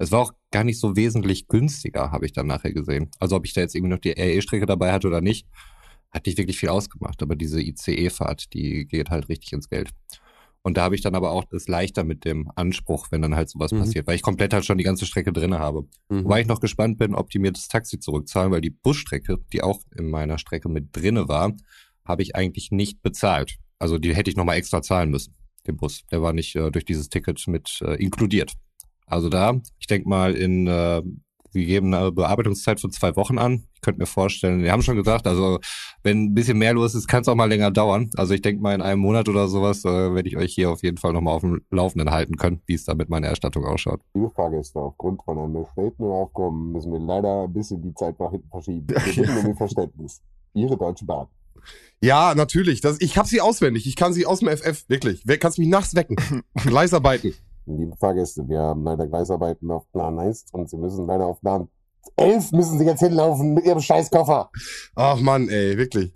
[0.01, 3.11] es war auch gar nicht so wesentlich günstiger, habe ich dann nachher gesehen.
[3.19, 5.45] Also ob ich da jetzt irgendwie noch die RE-Strecke dabei hatte oder nicht,
[6.11, 7.21] hat nicht wirklich viel ausgemacht.
[7.21, 9.91] Aber diese ICE-Fahrt, die geht halt richtig ins Geld.
[10.63, 13.49] Und da habe ich dann aber auch das leichter mit dem Anspruch, wenn dann halt
[13.49, 13.79] sowas Mhm.
[13.79, 15.87] passiert, weil ich komplett halt schon die ganze Strecke drinne habe.
[16.09, 16.23] Mhm.
[16.25, 19.63] Wobei ich noch gespannt bin, ob die mir das Taxi zurückzahlen, weil die Busstrecke, die
[19.63, 21.53] auch in meiner Strecke mit drinne war,
[22.05, 23.57] habe ich eigentlich nicht bezahlt.
[23.79, 25.33] Also die hätte ich nochmal extra zahlen müssen,
[25.65, 26.03] den Bus.
[26.11, 28.53] Der war nicht äh, durch dieses Ticket mit äh, inkludiert.
[29.07, 31.01] Also da, ich denke mal, in äh,
[31.53, 33.67] wir geben eine Bearbeitungszeit von zwei Wochen an.
[33.73, 35.59] Ich könnte mir vorstellen, wir haben schon gesagt, also
[36.03, 38.09] wenn ein bisschen mehr los ist, kann es auch mal länger dauern.
[38.15, 40.83] Also ich denke mal, in einem Monat oder sowas äh, werde ich euch hier auf
[40.83, 44.01] jeden Fall nochmal auf dem Laufenden halten können, wie es da mit meiner Erstattung ausschaut.
[44.13, 48.31] Liebe Fahrgäste, aufgrund von einem beschränkten Aufkommen müssen wir leider ein bisschen die Zeit nach
[48.31, 48.87] hinten verschieben.
[48.87, 50.21] Wir bitten um Verständnis.
[50.53, 51.27] Ihre Deutsche Bahn.
[52.01, 52.81] Ja, natürlich.
[52.81, 53.85] Das, ich hab sie auswendig.
[53.85, 54.89] Ich kann sie aus dem FF.
[54.89, 55.23] Wirklich.
[55.25, 56.15] Wer kannst mich nachts wecken?
[56.55, 57.33] Gleisarbeiten.
[57.77, 61.67] Liebe Fahrgäste, wir haben leider Gleisarbeiten auf Plan 1 und Sie müssen leider auf Plan
[62.15, 64.49] 11 müssen Sie jetzt hinlaufen mit Ihrem Scheißkoffer.
[64.95, 66.11] Ach Mann, ey, wirklich.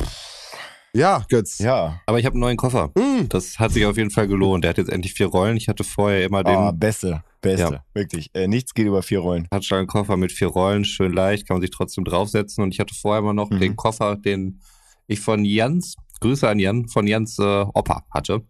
[0.93, 1.59] Ja, Götz.
[1.59, 1.99] Ja.
[2.05, 2.91] Aber ich habe einen neuen Koffer.
[2.97, 3.27] Hm.
[3.29, 4.63] Das hat sich auf jeden Fall gelohnt.
[4.63, 5.57] Der hat jetzt endlich vier Rollen.
[5.57, 7.73] Ich hatte vorher immer den Ah, beste, beste.
[7.73, 7.83] Ja.
[7.93, 8.29] Wirklich.
[8.33, 9.47] Äh, nichts geht über vier Rollen.
[9.87, 12.63] Koffer mit vier Rollen, schön leicht, kann man sich trotzdem draufsetzen.
[12.63, 13.59] Und ich hatte vorher immer noch Mhm.
[13.59, 14.61] den Koffer, den
[15.07, 18.43] ich von Jans, Grüße an Jan, von Jans äh, Opa hatte.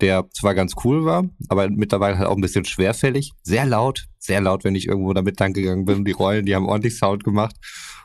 [0.00, 3.32] Der zwar ganz cool war, aber mittlerweile halt auch ein bisschen schwerfällig.
[3.42, 6.04] Sehr laut, sehr laut, wenn ich irgendwo damit lang gegangen bin.
[6.04, 7.56] Die Rollen, die haben ordentlich Sound gemacht.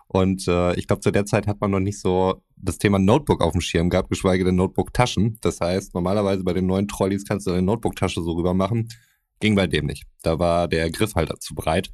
[0.07, 3.41] Und äh, ich glaube, zu der Zeit hat man noch nicht so das Thema Notebook
[3.41, 5.37] auf dem Schirm gehabt, geschweige denn Notebook-Taschen.
[5.41, 8.89] Das heißt, normalerweise bei den neuen Trolleys kannst du deine Notebook-Tasche so rüber machen.
[9.39, 10.03] Ging bei dem nicht.
[10.21, 11.89] Da war der Griff halt zu breit.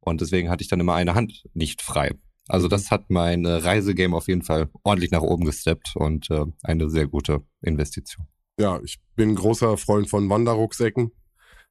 [0.00, 2.12] Und deswegen hatte ich dann immer eine Hand nicht frei.
[2.48, 6.44] Also das hat mein äh, Reisegame auf jeden Fall ordentlich nach oben gesteppt und äh,
[6.62, 8.26] eine sehr gute Investition.
[8.58, 11.12] Ja, ich bin großer Freund von Wanderrucksäcken.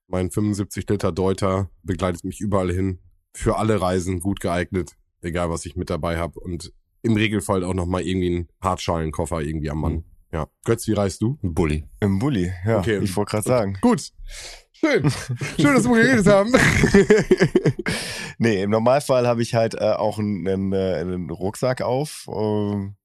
[0.08, 3.00] Mein 75 Liter Deuter begleitet mich überall hin.
[3.34, 6.40] Für alle Reisen gut geeignet, egal was ich mit dabei habe.
[6.40, 6.72] Und
[7.02, 9.94] im Regelfall auch nochmal irgendwie einen Hartschalenkoffer irgendwie am Mann.
[9.94, 10.04] Mhm.
[10.32, 10.48] Ja.
[10.64, 11.40] Götz, wie reist du?
[11.44, 11.86] Ein Bulli.
[12.02, 12.80] Im Bulli, ja.
[12.80, 13.00] Okay.
[13.00, 13.78] Ich wollte gerade sagen.
[13.82, 14.12] Gut.
[14.74, 15.10] Schön.
[15.58, 16.52] Schön, dass wir geredet haben.
[18.38, 22.96] nee, im Normalfall habe ich halt äh, auch einen, einen, äh, einen Rucksack auf, ähm,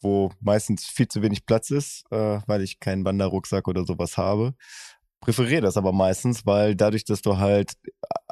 [0.00, 4.54] wo meistens viel zu wenig Platz ist, äh, weil ich keinen Wanderrucksack oder sowas habe.
[5.20, 7.74] Präferiere das aber meistens, weil dadurch, dass du halt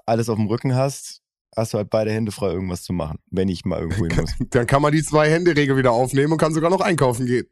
[0.07, 1.23] alles auf dem Rücken hast,
[1.55, 4.35] hast du halt beide Hände frei, irgendwas zu machen, wenn ich mal irgendwo hin muss.
[4.51, 7.47] Dann kann man die Zwei-Hände-Regel wieder aufnehmen und kann sogar noch einkaufen gehen.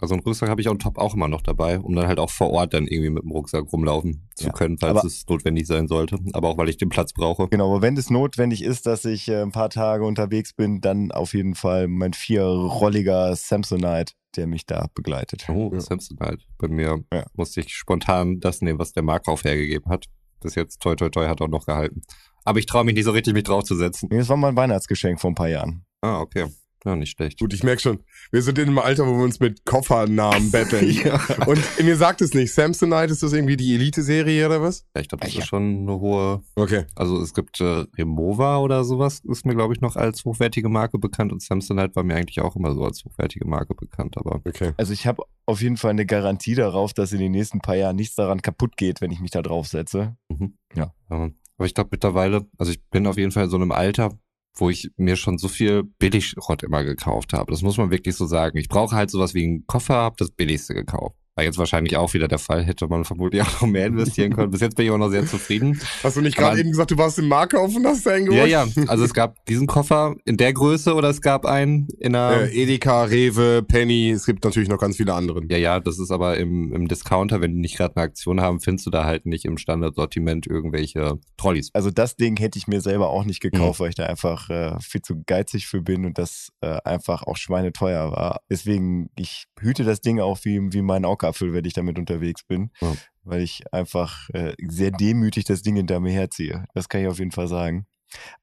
[0.00, 2.30] Also einen Rucksack habe ich on top auch immer noch dabei, um dann halt auch
[2.30, 5.88] vor Ort dann irgendwie mit dem Rucksack rumlaufen zu Ja, können, falls es notwendig sein
[5.88, 6.18] sollte.
[6.34, 7.48] Aber auch weil ich den Platz brauche.
[7.48, 11.10] Genau, aber wenn es notwendig ist, dass ich äh, ein paar Tage unterwegs bin, dann
[11.10, 15.46] auf jeden Fall mein vierrolliger Samsonite, der mich da begleitet.
[15.48, 15.80] Oh, Ja.
[15.80, 16.46] Samson halt.
[16.58, 17.24] Bei mir Ja.
[17.34, 20.06] musste ich spontan das nehmen, was der Markauf hergegeben hat.
[20.40, 22.02] Bis jetzt toi toi toi hat auch noch gehalten.
[22.44, 24.08] Aber ich traue mich nicht so richtig, mich draufzusetzen.
[24.12, 25.84] Nee, Das war mein Weihnachtsgeschenk vor ein paar Jahren.
[26.00, 26.46] Ah, okay.
[26.84, 27.40] Ja, nicht schlecht.
[27.40, 27.98] Gut, ich merke schon,
[28.30, 30.88] wir sind in einem Alter, wo wir uns mit Koffernamen betteln.
[30.90, 31.20] ja.
[31.46, 34.86] Und mir sagt es nicht, Samsonite, ist das irgendwie die Elite-Serie oder was?
[34.94, 35.40] Ja, ich glaube, das Ja.
[35.40, 36.42] ist schon eine hohe.
[36.54, 36.84] Okay.
[36.94, 40.98] Also es gibt äh, Remova oder sowas, ist mir, glaube ich, noch als hochwertige Marke
[40.98, 41.32] bekannt.
[41.32, 44.16] Und Samsonite war mir eigentlich auch immer so als hochwertige Marke bekannt.
[44.16, 44.72] Aber Okay.
[44.76, 47.96] Also ich habe auf jeden Fall eine Garantie darauf, dass in den nächsten paar Jahren
[47.96, 50.16] nichts daran kaputt geht, wenn ich mich da draufsetze.
[50.30, 54.16] Ähm, aber ich glaube mittlerweile, also ich bin auf jeden Fall in so einem Alter,
[54.60, 57.50] wo ich mir schon so viel Billigschrott immer gekauft habe.
[57.50, 58.58] Das muss man wirklich so sagen.
[58.58, 61.16] Ich brauche halt sowas wie einen Koffer, habe das Billigste gekauft.
[61.38, 64.50] War jetzt wahrscheinlich auch wieder der Fall, hätte man vermutlich auch noch mehr investieren können.
[64.50, 65.80] Bis jetzt bin ich auch noch sehr zufrieden.
[66.02, 68.50] Hast du nicht gerade eben gesagt, du warst im Markauf und hast einen Ja, geholt?
[68.50, 68.66] ja.
[68.88, 72.48] Also es gab diesen Koffer in der Größe oder es gab einen in einer.
[72.50, 75.40] Äh, Edeka, Rewe, Penny, es gibt natürlich noch ganz viele andere.
[75.48, 78.58] ja, ja, das ist aber im, im Discounter, wenn die nicht gerade eine Aktion haben,
[78.58, 81.70] findest du da halt nicht im Standardsortiment irgendwelche Trolleys.
[81.72, 84.72] Also das Ding hätte ich mir selber auch nicht gekauft, weil ich da einfach äh,
[84.80, 88.40] viel zu geizig für bin und das äh, einfach auch schweineteuer war.
[88.50, 92.70] Deswegen, ich hüte das Ding auch wie, wie mein Augapfel, wenn ich damit unterwegs bin,
[92.80, 92.94] Ja.
[93.22, 96.64] weil ich einfach äh, sehr demütig das Ding hinter mir herziehe.
[96.74, 97.86] Das kann ich auf jeden Fall sagen.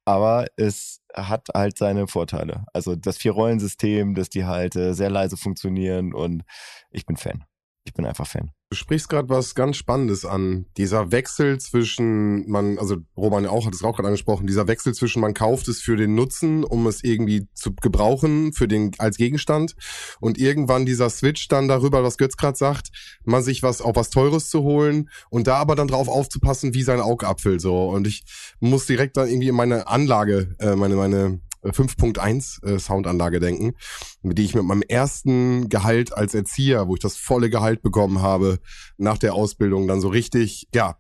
[0.06, 2.66] Aber es hat halt seine Vorteile.
[2.74, 6.44] Also das Vier-Rollen-System, dass die halt äh, sehr leise funktionieren und
[6.92, 7.44] ich bin Fan.
[7.84, 8.52] Ich bin einfach Fan.
[8.76, 10.66] Du sprichst gerade was ganz Spannendes an.
[10.76, 15.22] Dieser Wechsel zwischen, man, also Roman auch hat es auch gerade angesprochen, dieser Wechsel zwischen
[15.22, 19.78] man kauft es für den Nutzen, um es irgendwie zu gebrauchen, für den, als Gegenstand.
[20.20, 22.90] Und irgendwann dieser Switch dann darüber, was Götz gerade sagt,
[23.24, 26.84] man sich was, auch was Teures zu holen und da aber dann drauf aufzupassen, wie
[26.84, 27.88] sein Augapfel so.
[27.88, 28.26] Und ich
[28.60, 31.40] muss direkt dann irgendwie in meine Anlage, äh, meine, meine
[31.72, 33.74] 5.1 äh, Soundanlage denken,
[34.22, 38.22] mit die ich mit meinem ersten Gehalt als Erzieher, wo ich das volle Gehalt bekommen
[38.22, 38.60] habe,
[38.98, 40.98] nach der Ausbildung dann so richtig, ja,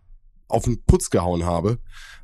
[0.47, 1.79] auf den Putz gehauen habe.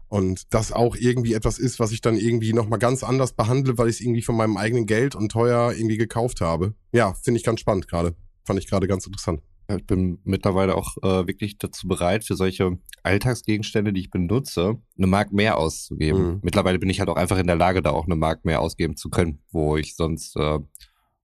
[0.07, 3.87] Und das auch irgendwie etwas ist, was ich dann irgendwie nochmal ganz anders behandle, weil
[3.87, 6.75] ich es irgendwie von meinem eigenen Geld und teuer irgendwie gekauft habe.
[6.91, 8.13] Ja, finde ich ganz spannend gerade.
[8.43, 9.41] Fand ich gerade ganz interessant.
[9.67, 15.07] Ich bin mittlerweile auch äh, wirklich dazu bereit, für solche Alltagsgegenstände, die ich benutze, eine
[15.07, 16.23] Mark mehr auszugeben.
[16.23, 16.39] Mhm.
[16.41, 18.97] Mittlerweile bin ich halt auch einfach in der Lage, da auch eine Mark mehr ausgeben
[18.97, 20.59] zu können, wo ich sonst äh,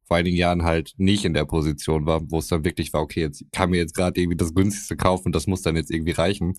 [0.08, 3.22] vor einigen Jahren halt nicht in der Position war, wo es dann wirklich war, okay,
[3.22, 6.14] jetzt kann mir jetzt gerade irgendwie das günstigste kaufen und das muss dann jetzt irgendwie
[6.14, 6.54] reichen,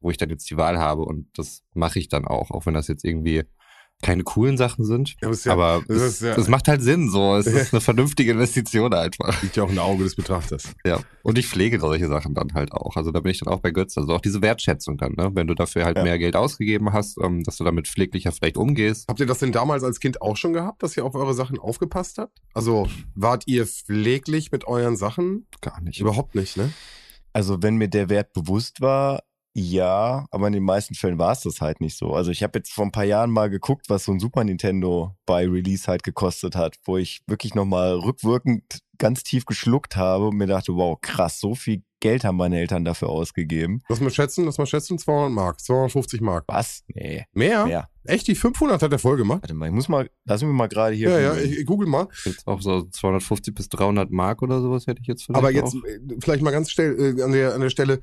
[0.00, 2.74] wo ich dann jetzt die Wahl habe und das mache ich dann auch, auch wenn
[2.74, 3.44] das jetzt irgendwie
[4.02, 5.16] keine coolen Sachen sind.
[5.22, 7.34] Ja, aber es ist ja- aber das es, ist ja- es macht halt Sinn so.
[7.36, 9.42] Es ist eine vernünftige Investition einfach.
[9.42, 10.74] Liegt ja auch im Auge des Betrachters.
[10.84, 11.00] Ja.
[11.22, 12.96] Und ich pflege solche Sachen dann halt auch.
[12.96, 13.96] Also da bin ich dann auch bei Götz.
[13.96, 15.30] Also auch diese Wertschätzung dann, ne?
[15.34, 16.02] Wenn du dafür halt Ja.
[16.04, 19.08] mehr Geld ausgegeben hast, ähm, dass du damit pfleglicher vielleicht umgehst.
[19.08, 21.58] Habt ihr das denn damals als Kind auch schon gehabt, dass ihr auf eure Sachen
[21.58, 22.38] aufgepasst habt?
[22.54, 25.46] Also wart ihr pfleglich mit euren Sachen?
[25.62, 26.00] Gar nicht.
[26.00, 26.70] Überhaupt nicht, ne?
[27.32, 29.22] Also wenn mir der Wert bewusst war,
[29.58, 32.12] ja, aber in den meisten Fällen war es das halt nicht so.
[32.12, 35.16] Also ich habe jetzt vor ein paar Jahren mal geguckt, was so ein Super Nintendo
[35.24, 40.36] bei Release halt gekostet hat, wo ich wirklich nochmal rückwirkend ganz tief geschluckt habe und
[40.36, 43.82] mir dachte, wow, krass, so viel Geld haben meine Eltern dafür ausgegeben.
[43.88, 46.44] Lass mal schätzen, lass mal schätzen, 200 Mark, 250 Mark.
[46.46, 46.84] Was?
[46.94, 47.66] Nee, Mehr?
[47.66, 47.88] mehr.
[48.08, 48.28] Echt?
[48.28, 49.42] Die 500 hat er voll gemacht?
[49.42, 51.10] Warte mal, ich muss mal, lass mich mal gerade hier.
[51.10, 52.06] Ja, ja, ich, ich google mal.
[52.24, 55.74] Jetzt auch so 250 bis 300 Mark oder sowas hätte ich jetzt vielleicht Aber jetzt
[55.74, 55.84] auch.
[55.84, 57.98] äh, vielleicht mal ganz schnell äh, an, der, an der Stelle,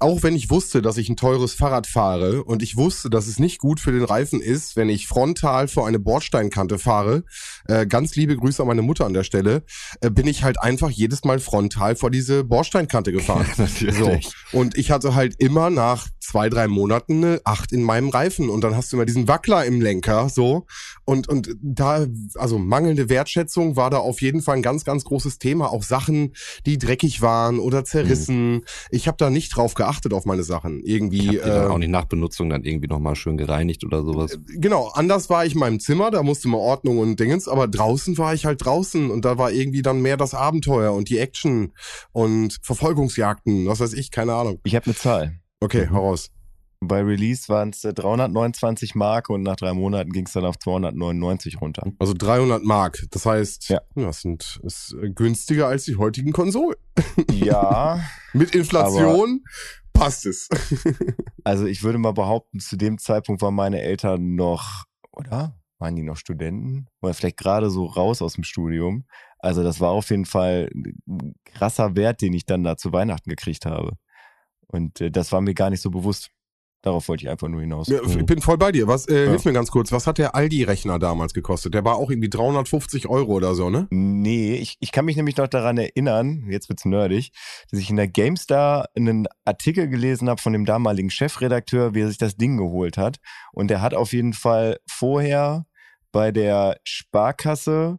[0.00, 3.38] auch wenn ich wusste, dass ich ein teures Fahrrad fahre und ich wusste, dass es
[3.38, 7.24] nicht gut für den Reifen ist, wenn ich frontal vor eine Bordsteinkante fahre,
[7.68, 9.62] äh, ganz liebe Grüße an meine Mutter an der Stelle,
[10.02, 13.37] äh, bin ich halt einfach jedes Mal frontal vor diese Bordsteinkante gefahren.
[13.56, 13.96] Natürlich.
[13.96, 14.18] So.
[14.58, 18.62] Und ich hatte halt immer nach zwei, drei Monaten eine Acht in meinem Reifen und
[18.62, 20.66] dann hast du immer diesen Wackler im Lenker, so.
[21.04, 25.38] Und, und da, also mangelnde Wertschätzung war da auf jeden Fall ein ganz, ganz großes
[25.38, 25.72] Thema.
[25.72, 26.34] Auch Sachen,
[26.66, 28.62] die dreckig waren oder zerrissen.
[28.90, 30.82] Ich habe da nicht drauf geachtet auf meine Sachen.
[30.84, 31.38] Ich Irgendwie.
[31.38, 34.38] hab die dann äh, auch nicht nach Benutzung dann irgendwie nochmal schön gereinigt oder sowas.
[34.48, 38.18] Genau, anders war ich in meinem Zimmer, da musste man Ordnung und Dingens, aber draußen
[38.18, 41.72] war ich halt draußen und da war irgendwie dann mehr das Abenteuer und die Action
[42.12, 42.58] und
[43.18, 44.60] Verfolgungsjagden, was weiß ich, keine Ahnung.
[44.64, 45.40] Ich habe eine Zahl.
[45.60, 46.30] Okay, hau raus.
[46.80, 51.60] Bei Release waren es 329 Mark und nach drei Monaten ging es dann auf 299
[51.60, 51.90] runter.
[51.98, 53.04] Also 300 Mark.
[53.10, 53.80] Das heißt, Ja.
[53.96, 56.76] das sind, ist äh, günstiger als die heutigen Konsolen.
[57.32, 58.00] Ja,
[58.32, 59.42] Mit Inflation
[59.92, 60.48] passt es.
[61.44, 65.58] also ich würde mal behaupten, zu dem Zeitpunkt waren meine Eltern noch, oder?
[65.80, 66.86] Waren die noch Studenten?
[67.02, 69.04] Oder vielleicht gerade so raus aus dem Studium.
[69.38, 73.30] Also das war auf jeden Fall ein krasser Wert, den ich dann da zu Weihnachten
[73.30, 73.92] gekriegt habe.
[74.66, 76.30] Und äh, das war mir gar nicht so bewusst.
[76.82, 77.88] Darauf wollte ich einfach nur hinaus.
[77.88, 78.86] Ja, ich bin voll bei dir.
[78.86, 79.30] Was, äh, Ja.
[79.30, 81.74] hilf mir ganz kurz, was hat der Aldi-Rechner damals gekostet?
[81.74, 83.88] Der war auch irgendwie 350 Euro oder so, ne?
[83.90, 87.32] Nee, ich, ich kann mich nämlich noch daran erinnern, jetzt wird's nerdig,
[87.72, 92.08] dass ich in der GameStar einen Artikel gelesen habe von dem damaligen Chefredakteur, wie er
[92.08, 93.16] sich das Ding geholt hat.
[93.52, 95.66] Und der hat auf jeden Fall vorher
[96.12, 97.98] bei der Sparkasse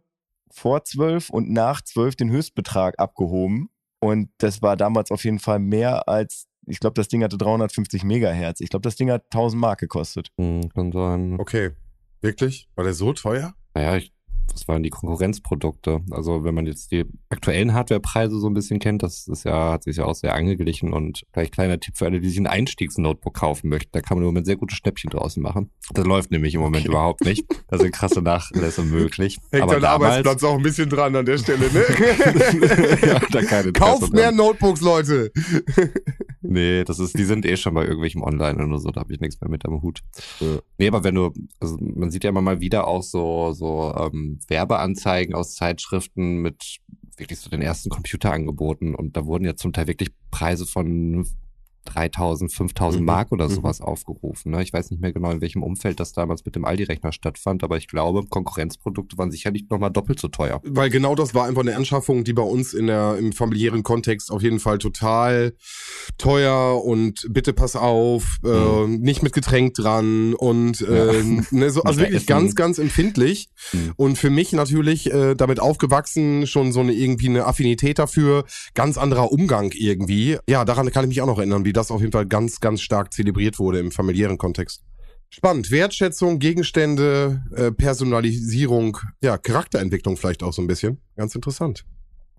[0.52, 3.70] vor zwölf und nach zwölf den Höchstbetrag abgehoben.
[4.00, 8.02] Und das war damals auf jeden Fall mehr als, ich glaube, das Ding hatte 350
[8.04, 8.60] Megahertz.
[8.60, 10.28] Ich glaube, das Ding hat 1000 Mark gekostet.
[10.38, 11.38] Hm, kann sein.
[11.38, 11.70] Okay.
[12.22, 12.68] Wirklich?
[12.74, 13.54] War der so teuer?
[13.74, 14.12] Naja, ich,
[14.52, 16.00] das waren die Konkurrenzprodukte.
[16.10, 19.84] Also wenn man jetzt die aktuellen Hardwarepreise so ein bisschen kennt, das ist ja, hat
[19.84, 23.34] sich ja auch sehr angeglichen und vielleicht kleiner Tipp für alle, die sich ein Einstiegs-Notebook
[23.34, 23.90] kaufen möchten.
[23.92, 25.70] Da kann man im Moment sehr gute Schnäppchen draußen machen.
[25.92, 26.92] Das läuft nämlich im Moment Okay.
[26.92, 27.44] überhaupt nicht.
[27.68, 29.38] Da sind krasse Nachlässe möglich.
[29.50, 31.84] Hängt Aber dein damals, Arbeitsplatz auch ein bisschen dran an der Stelle, ne?
[33.06, 34.32] ja, da keine Kauft mehr.
[34.32, 35.30] Notebooks, Leute.
[36.52, 39.20] Nee, das ist, die sind eh schon bei irgendwelchem Online oder so, da habe ich
[39.20, 40.00] nichts mehr mit am Hut.
[40.40, 40.58] Ja.
[40.78, 44.38] Nee, aber wenn du, also man sieht ja immer mal wieder auch so, so ähm,
[44.48, 46.78] Werbeanzeigen aus Zeitschriften mit
[47.16, 51.26] wirklich so den ersten Computerangeboten und da wurden ja zum Teil wirklich Preise von
[51.94, 53.54] 3000, 5000 Mhm, Mark oder mhm.
[53.54, 54.52] sowas aufgerufen.
[54.52, 54.62] Ne?
[54.62, 57.76] Ich weiß nicht mehr genau, in welchem Umfeld das damals mit dem Aldi-Rechner stattfand, aber
[57.76, 60.60] ich glaube, Konkurrenzprodukte waren sicherlich nochmal doppelt so teuer.
[60.64, 64.30] Weil genau das war einfach eine Anschaffung, die bei uns in der, im familiären Kontext
[64.30, 65.54] auf jeden Fall total
[66.18, 72.00] teuer und bitte pass auf, äh, nicht mit Getränk dran und äh, ne, so, also
[72.00, 72.26] wirklich essen.
[72.26, 73.48] ganz, ganz empfindlich.
[73.72, 73.92] Mhm.
[73.96, 78.98] Und für mich natürlich äh, damit aufgewachsen, schon so eine irgendwie eine Affinität dafür, ganz
[78.98, 80.38] anderer Umgang irgendwie.
[80.48, 82.80] Ja, daran kann ich mich auch noch erinnern, wie das auf jeden Fall ganz, ganz
[82.80, 84.84] stark zelebriert wurde im familiären Kontext.
[85.30, 85.70] Spannend.
[85.70, 91.00] Wertschätzung, Gegenstände, äh, Personalisierung, ja, Charakterentwicklung vielleicht auch so ein bisschen.
[91.16, 91.84] Ganz interessant.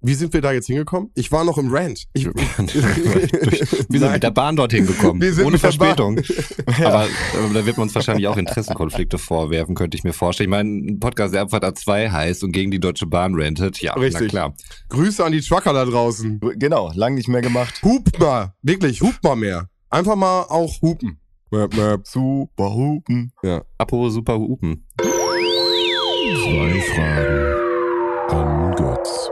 [0.04, 1.12] Wie sind wir da jetzt hingekommen?
[1.14, 2.06] Ich war noch im Rant.
[2.14, 4.12] Ich, Wir sind Nein.
[4.14, 6.18] mit der Bahn dorthin gekommen, Wir sind ohne mit der Bahn.
[6.18, 6.86] Verspätung.
[6.86, 10.50] Aber äh, da wird man uns wahrscheinlich auch Interessenkonflikte vorwerfen, könnte ich mir vorstellen.
[10.50, 13.94] Ich meine, ein Podcast, der Abfahrt A2 heißt und gegen die Deutsche Bahn rentet, ja,
[13.96, 14.30] na Richtig.
[14.30, 14.56] klar.
[14.90, 16.40] Grüße an die Trucker da draußen.
[16.56, 17.80] Genau, lang nicht mehr gemacht.
[17.84, 18.54] Hupt mal.
[18.64, 19.70] Wirklich, hupt mal mehr.
[19.92, 21.20] Einfach mal auch hupen.
[21.52, 22.08] Möp, möp.
[22.08, 23.34] Super Hupen.
[23.78, 24.86] Apropos super Hupen.
[24.98, 29.30] Zwei Fragen an Götz.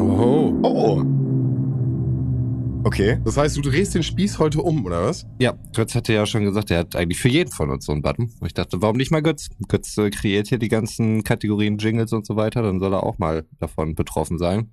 [0.00, 0.52] Oh.
[0.62, 1.02] Oh,
[2.82, 3.18] Okay.
[3.24, 5.26] Das heißt, du drehst den Spieß heute um, oder was?
[5.38, 8.00] Ja, Götz hatte ja schon gesagt, er hat eigentlich für jeden von uns so einen
[8.00, 8.32] Button.
[8.40, 9.48] Und ich dachte, warum nicht mal Götz?
[9.68, 13.18] Götz äh, kreiert hier die ganzen Kategorien Jingles und so weiter, dann soll er auch
[13.18, 14.70] mal davon betroffen sein.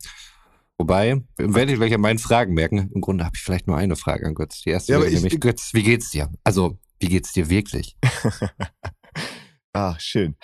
[0.78, 2.90] Wobei, werde ich gleich an meinen Fragen merken.
[2.96, 4.62] Im Grunde habe ich vielleicht nur eine Frage an Götz.
[4.62, 6.32] Die erste Ja, wäre aber ich- nämlich, Götz, wie geht's dir?
[6.46, 7.98] Also, wie geht's dir wirklich?
[9.74, 10.36] Ah, schön.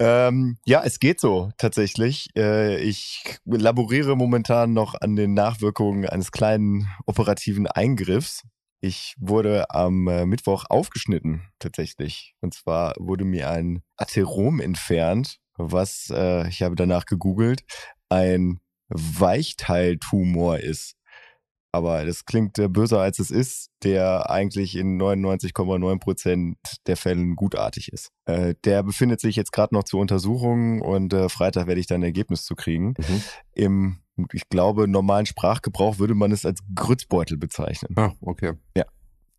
[0.00, 2.30] Ähm, ja, es geht so tatsächlich.
[2.34, 8.42] Äh, ich laboriere momentan noch an den Nachwirkungen eines kleinen operativen Eingriffs.
[8.80, 12.34] Ich wurde am äh, Mittwoch aufgeschnitten tatsächlich.
[12.40, 17.62] Und zwar wurde mir ein Atherom entfernt, was, äh, ich habe danach gegoogelt,
[18.08, 20.96] ein Weichteiltumor ist.
[21.72, 27.36] Aber das klingt äh, böser als es ist, der eigentlich in 99,9 Prozent der Fällen
[27.36, 28.10] gutartig ist.
[28.24, 32.00] Äh, der befindet sich jetzt gerade noch zur Untersuchung und äh, Freitag werde ich dann
[32.00, 32.94] ein Ergebnis zu kriegen.
[32.98, 33.22] Mhm.
[33.54, 33.96] Im,
[34.32, 37.94] ich glaube, normalen Sprachgebrauch würde man es als Grützbeutel bezeichnen.
[37.96, 38.54] Ah, okay.
[38.76, 38.84] Ja.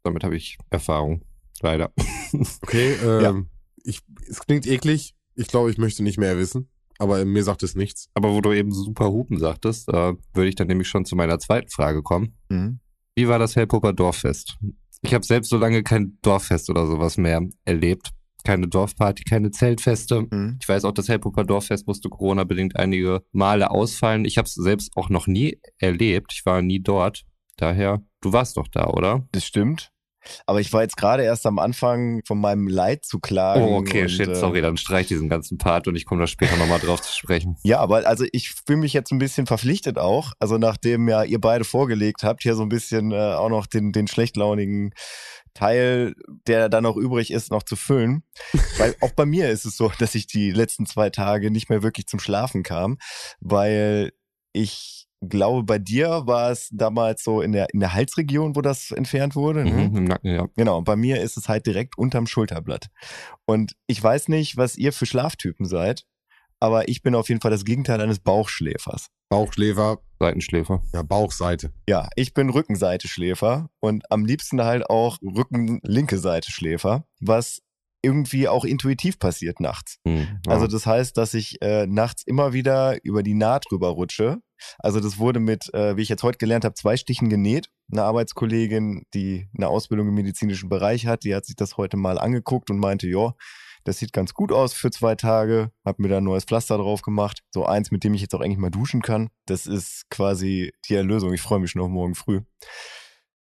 [0.04, 1.22] Damit habe ich Erfahrung.
[1.62, 1.92] Leider.
[2.62, 3.44] Okay, ähm, Ja.
[3.84, 5.14] ich, es klingt eklig.
[5.36, 6.70] Ich glaube, ich möchte nicht mehr wissen.
[7.02, 8.10] Aber mir sagt es nichts.
[8.14, 11.40] Aber wo du eben super Hupen sagtest, äh, würde ich dann nämlich schon zu meiner
[11.40, 12.38] zweiten Frage kommen.
[12.50, 12.80] Mhm.
[13.16, 14.60] Wie war das Hellpupper Dorffest?
[15.02, 18.12] Ich habe selbst so lange kein Dorffest oder sowas mehr erlebt.
[18.44, 20.28] Keine Dorfparty, keine Zeltfeste.
[20.30, 20.60] Mhm.
[20.62, 24.24] Ich weiß auch, das Hellpupper Dorffest musste Corona-bedingt einige Male ausfallen.
[24.24, 26.34] Ich habe es selbst auch noch nie erlebt.
[26.36, 27.24] Ich war nie dort.
[27.58, 29.28] Daher, du warst doch da, oder?
[29.32, 29.92] Das stimmt.
[30.46, 33.64] Aber ich war jetzt gerade erst am Anfang von meinem Leid zu klagen.
[33.64, 36.28] Oh, okay, und, shit, äh, sorry, dann streich diesen ganzen Part und ich komme da
[36.28, 37.58] später nochmal drauf zu sprechen.
[37.64, 40.34] Ja, aber also ich fühle mich jetzt ein bisschen verpflichtet auch.
[40.40, 43.92] Also nachdem ja ihr beide vorgelegt habt, hier so ein bisschen äh, auch noch den,
[43.92, 44.94] den schlechtlaunigen
[45.54, 46.16] Teil,
[46.48, 48.24] der dann noch übrig ist, noch zu füllen.
[48.78, 51.84] weil auch bei mir ist es so, dass ich die letzten zwei Tage nicht mehr
[51.84, 52.98] wirklich zum Schlafen kam,
[53.40, 54.12] weil
[54.54, 58.92] ich glaube, bei dir war es damals so in der, in der Halsregion, wo das
[58.92, 59.64] entfernt wurde.
[59.66, 59.90] ne?
[59.90, 60.48] Mhm, Im Nacken, ja.
[60.56, 62.88] Genau, und bei mir ist es halt direkt unterm Schulterblatt.
[63.46, 66.06] Und ich weiß nicht, was ihr für Schlaftypen seid,
[66.60, 69.08] aber ich bin auf jeden Fall das Gegenteil eines Bauchschläfers.
[69.30, 70.84] Bauchschläfer, Seitenschläfer.
[70.94, 71.72] ja, Bauchseite.
[71.88, 77.62] Ja, ich bin Rückenseite-Schläfer und am liebsten halt auch Rücken-linke Seite-Schläfer, was
[78.04, 79.98] irgendwie auch intuitiv passiert nachts.
[80.06, 80.52] Hm, ja.
[80.52, 84.40] Also das heißt, dass ich äh, nachts immer wieder über die Naht drüber rutsche.
[84.80, 87.70] Also das wurde mit, äh, wie ich jetzt heute gelernt habe, zwei Stichen genäht.
[87.92, 92.18] Eine Arbeitskollegin, die eine Ausbildung im medizinischen Bereich hat, die hat sich das heute mal
[92.18, 93.34] angeguckt und meinte, ja,
[93.84, 95.72] das sieht ganz gut aus für zwei Tage.
[95.84, 97.42] Hab mir da ein neues Pflaster drauf gemacht.
[97.52, 99.30] So eins, mit dem ich jetzt auch eigentlich mal duschen kann.
[99.48, 101.34] Das ist quasi die Erlösung.
[101.34, 102.42] Ich freue mich schon auf morgen früh.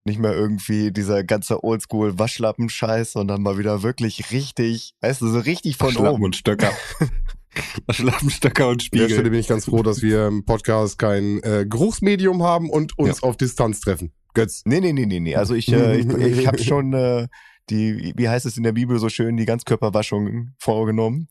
[0.06, 5.78] Nicht mehr irgendwie dieser ganze Oldschool-Waschlappen-Scheiß, sondern mal wieder wirklich richtig, weißt du, so richtig
[5.78, 6.24] von oben.
[6.24, 6.72] und Stöcker.
[7.90, 9.30] Schlappenstöcker und An der Stelle Spiegel.
[9.32, 13.38] bin ich ganz froh, dass wir im Podcast kein äh, Geruchsmedium haben und uns auf
[13.38, 14.12] Distanz treffen.
[14.34, 14.62] Götz.
[14.66, 15.36] Nee, nee, nee, nee, nee.
[15.36, 16.08] Also ich, äh, ich,
[16.40, 17.28] ich habe schon äh,
[17.70, 21.28] die, wie heißt es in der Bibel so schön, die Ganzkörperwaschung vorgenommen.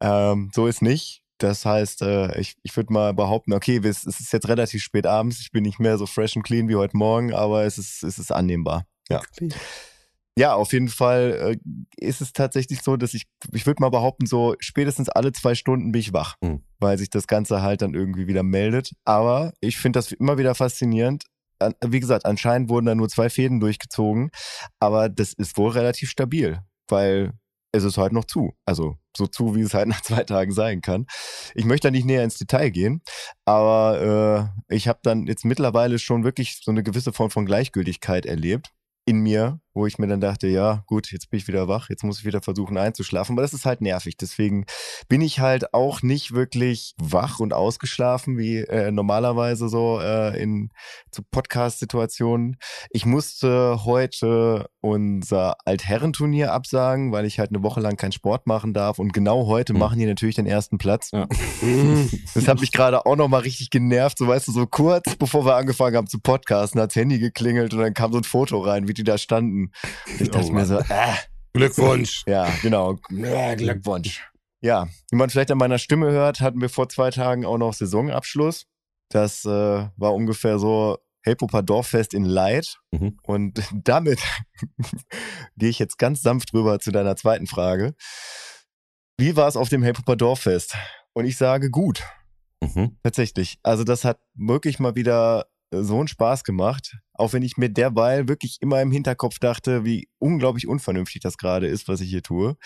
[0.00, 1.22] Ähm, so ist nicht.
[1.38, 5.06] Das heißt, äh, ich, ich würde mal behaupten, okay, es, es ist jetzt relativ spät
[5.06, 8.02] abends, ich bin nicht mehr so fresh and clean wie heute Morgen, aber es ist,
[8.02, 8.86] es ist annehmbar.
[9.08, 9.22] Ja.
[10.38, 14.24] Ja, auf jeden Fall äh, ist es tatsächlich so, dass ich, ich würde mal behaupten,
[14.24, 16.62] so spätestens alle zwei Stunden bin ich wach, Hm.
[16.78, 18.92] weil sich das Ganze halt dann irgendwie wieder meldet.
[19.04, 21.24] Aber ich finde das immer wieder faszinierend.
[21.84, 24.30] Wie gesagt, anscheinend wurden da nur zwei Fäden durchgezogen,
[24.78, 27.32] aber das ist wohl relativ stabil, weil
[27.72, 28.52] es ist halt noch zu.
[28.64, 31.06] Also so zu, wie es halt nach zwei Tagen sein kann.
[31.56, 33.02] Ich möchte da nicht näher ins Detail gehen,
[33.44, 38.24] aber äh, ich habe dann jetzt mittlerweile schon wirklich so eine gewisse Form von Gleichgültigkeit
[38.24, 38.70] erlebt
[39.04, 42.02] in mir, wo ich mir dann dachte, ja, gut, jetzt bin ich wieder wach, jetzt
[42.02, 44.16] muss ich wieder versuchen einzuschlafen, aber das ist halt nervig.
[44.16, 44.66] Deswegen
[45.08, 50.70] bin ich halt auch nicht wirklich wach und ausgeschlafen, wie äh, normalerweise so äh, in
[51.12, 52.56] zu Podcast-Situationen.
[52.90, 58.74] Ich musste heute unser Altherrenturnier absagen, weil ich halt eine Woche lang keinen Sport machen
[58.74, 59.78] darf und genau heute Hm.
[59.78, 61.10] machen die natürlich den ersten Platz.
[61.12, 61.26] Ja.
[62.34, 64.18] Das hat mich gerade auch nochmal richtig genervt.
[64.18, 67.80] So weißt du, so kurz bevor wir angefangen haben zu podcasten, hat's Handy geklingelt und
[67.80, 69.67] dann kam so ein Foto rein, wie die da standen.
[70.18, 71.14] Ich dachte Oh mir so, äh,
[71.52, 72.24] Glückwunsch.
[72.26, 72.98] ja, genau.
[73.10, 74.22] Ja, Glückwunsch.
[74.60, 77.74] Ja, wie man vielleicht an meiner Stimme hört, hatten wir vor zwei Tagen auch noch
[77.74, 78.66] Saisonabschluss.
[79.10, 79.48] Das äh,
[79.96, 82.78] war ungefähr so Helpoper Dorffest in Light.
[82.90, 83.18] Mhm.
[83.22, 84.20] Und damit
[85.56, 87.94] gehe ich jetzt ganz sanft rüber zu deiner zweiten Frage.
[89.18, 90.76] Wie war es auf dem Helpoper Dorffest?
[91.12, 92.02] Und ich sage gut.
[92.62, 92.98] Mhm.
[93.02, 93.58] Tatsächlich.
[93.62, 96.96] Also das hat wirklich mal wieder so einen Spaß gemacht.
[97.18, 101.66] Auch wenn ich mir derweil wirklich immer im Hinterkopf dachte, wie unglaublich unvernünftig das gerade
[101.66, 102.56] ist, was ich hier tue.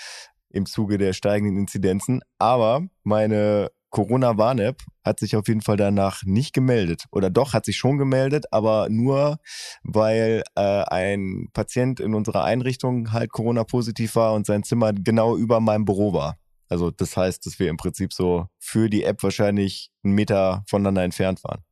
[0.50, 2.20] Im Zuge der steigenden Inzidenzen.
[2.38, 7.05] Aber meine Corona-Warn-App hat sich auf jeden Fall danach nicht gemeldet.
[7.11, 9.38] Oder doch, hat sich schon gemeldet, aber nur,
[9.82, 15.61] weil äh, ein Patient in unserer Einrichtung halt Corona-positiv war und sein Zimmer genau über
[15.61, 16.36] meinem Büro war.
[16.68, 21.03] Also das heißt, dass wir im Prinzip so für die App wahrscheinlich einen Meter voneinander
[21.03, 21.62] entfernt waren.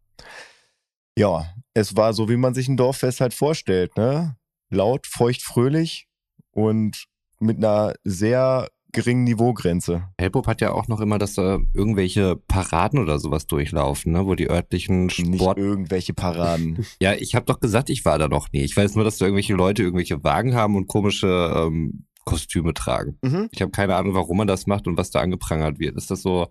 [1.17, 4.37] Ja, es war so, wie man sich ein Dorffest halt vorstellt, ne?
[4.71, 6.07] Laut, feucht, fröhlich
[6.53, 7.07] und
[7.41, 10.09] mit einer sehr geringen Niveaugrenze.
[10.19, 14.27] Helpop hat ja auch noch immer, dass da irgendwelche Paraden oder sowas durchlaufen, ne?
[14.27, 15.29] wo die örtlichen Sport...
[15.29, 16.85] Nicht irgendwelche Paraden.
[17.01, 18.63] ja, ich habe doch gesagt, ich war da noch nie.
[18.63, 23.19] Ich weiß nur, dass da irgendwelche Leute irgendwelche Wagen haben und komische ähm, Kostüme tragen.
[23.23, 23.49] Mhm.
[23.53, 25.97] Ich habe keine Ahnung, warum man das macht und was da angeprangert wird.
[25.97, 26.49] Ist das so,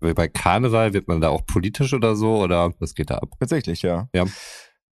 [0.00, 3.30] bei Karneval, wird man da auch politisch oder so oder was geht da ab?
[3.40, 4.08] Tatsächlich, ja.
[4.14, 4.26] Ja.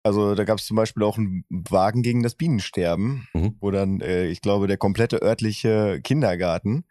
[0.03, 3.57] Also da gab es zum Beispiel auch einen Wagen gegen das Bienensterben, Mhm.
[3.61, 6.84] wo dann, äh, ich glaube, der komplette örtliche Kindergarten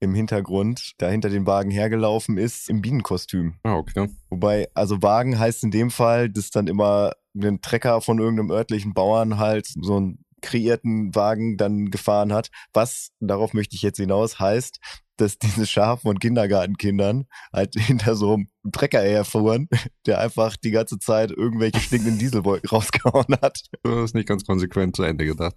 [0.00, 3.56] im Hintergrund da hinter den Wagen hergelaufen ist im Bienenkostüm.
[3.62, 4.08] Ah, okay.
[4.30, 8.94] Wobei, also Wagen heißt in dem Fall, dass dann immer ein Trecker von irgendeinem örtlichen
[8.94, 12.50] Bauern halt so einen kreierten Wagen dann gefahren hat.
[12.74, 14.78] Was, darauf möchte ich jetzt hinaus, heißt,
[15.16, 19.68] dass diese Schar von Kindergartenkindern halt hinter so einem Trecker herfuhren,
[20.06, 23.60] der einfach die ganze Zeit irgendwelche stinkenden Dieselwolken rausgehauen hat.
[23.82, 25.56] Das ist nicht ganz konsequent zu Ende gedacht.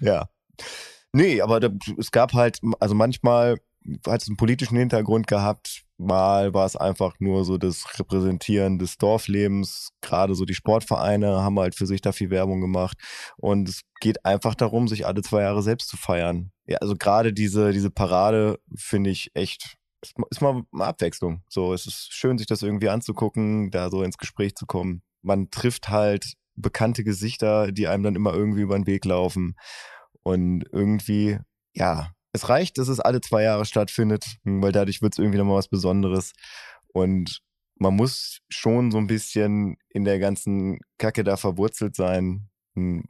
[0.00, 0.28] Ja.
[1.12, 3.58] Nee, aber da, es gab halt, also manchmal
[4.06, 8.96] hat es einen politischen Hintergrund gehabt, mal war es einfach nur so das Repräsentieren des
[8.98, 12.96] Dorflebens, gerade so die Sportvereine haben halt für sich da viel Werbung gemacht
[13.36, 16.50] und es geht einfach darum, sich alle zwei Jahre selbst zu feiern.
[16.66, 21.42] Ja, also gerade diese, diese Parade finde ich echt, ist mal- ist mal eine Abwechslung.
[21.48, 25.02] So, es ist schön, sich das irgendwie anzugucken, da so ins Gespräch zu kommen.
[25.22, 29.56] Man trifft halt bekannte Gesichter, die einem dann immer irgendwie über den Weg laufen.
[30.22, 31.38] Und irgendwie,
[31.74, 35.56] ja, es reicht, dass es alle zwei Jahre stattfindet, weil dadurch wird es irgendwie nochmal
[35.58, 36.32] was Besonderes.
[36.88, 37.40] Und
[37.76, 42.48] man muss schon so ein bisschen in der ganzen Kacke da verwurzelt sein, hm,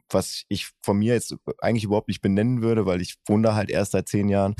[0.09, 3.69] was ich von mir jetzt eigentlich überhaupt nicht benennen würde, weil ich wohne da halt
[3.69, 4.55] erst seit zehn Jahren.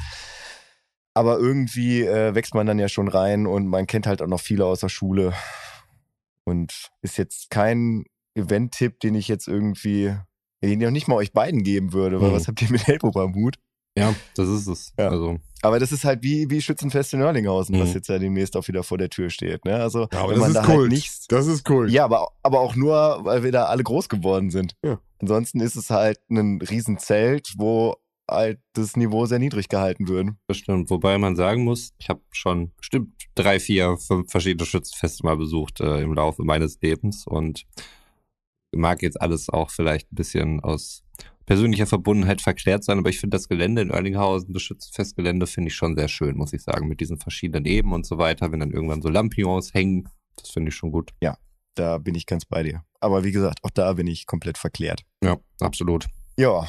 [1.13, 4.41] Aber irgendwie äh, wächst man dann ja schon rein und man kennt halt auch noch
[4.41, 5.33] viele aus der Schule.
[6.43, 10.15] Und ist jetzt kein Event-Tipp, den ich jetzt irgendwie,
[10.61, 12.33] den ich auch nicht mal euch beiden geben würde, weil Mhm.
[12.33, 13.57] was habt ihr mit Helpo am Hut?
[13.97, 14.93] Ja, das ist es.
[14.99, 15.07] Ja.
[15.09, 17.95] Also, Aber das ist halt wie, wie Schützenfest in Nörlinghausen, was Mhm.
[17.95, 19.65] jetzt ja demnächst auch wieder vor der Tür steht.
[19.65, 19.75] Ne?
[19.75, 20.79] Also, Ja, aber wenn das man ist da Kult.
[20.79, 21.27] halt nichts.
[21.27, 21.91] Das ist cool.
[21.91, 24.75] Ja, aber, aber auch nur, weil wir da alle groß geworden sind.
[24.83, 24.99] Ja.
[25.19, 27.95] Ansonsten ist es halt ein Riesenzelt, wo
[28.29, 30.29] halt das Niveau sehr niedrig gehalten wird.
[30.47, 30.89] das stimmt.
[30.89, 35.79] Wobei man sagen muss, ich habe schon bestimmt drei, vier, fünf verschiedene Schützenfeste mal besucht
[35.79, 37.65] äh, im Laufe meines Lebens und
[38.75, 41.03] mag jetzt alles auch vielleicht ein bisschen aus
[41.45, 45.75] persönlicher Verbundenheit verklärt sein, aber ich finde das Gelände in Oerlinghausen, das Schützenfestgelände, finde ich
[45.75, 48.71] schon sehr schön, muss ich sagen, mit diesen verschiedenen Eben und so weiter, wenn dann
[48.71, 51.11] irgendwann so Lampions hängen, das finde ich schon gut.
[51.75, 52.83] Da bin ich ganz bei dir.
[52.99, 55.01] Aber wie gesagt, auch da bin ich komplett verklärt.
[55.23, 56.07] Ja, absolut.
[56.37, 56.67] Ja,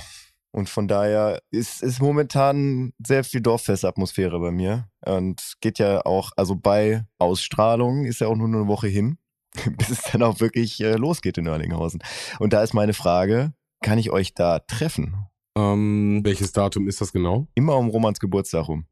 [0.57, 4.89] und von daher ist, ist momentan sehr viel Dorffestatmosphäre bei mir.
[5.05, 9.19] Und es geht ja auch, also bei Ausstrahlung ist ja auch nur eine Woche hin,
[9.77, 12.03] bis es dann auch wirklich äh, losgeht in Oerlinghausen.
[12.39, 13.53] Und da ist meine Frage,
[13.83, 15.27] kann ich euch da treffen?
[15.57, 17.49] Ähm, Welches Datum ist das genau?
[17.55, 18.87] Immer um Romans Geburtstag rum.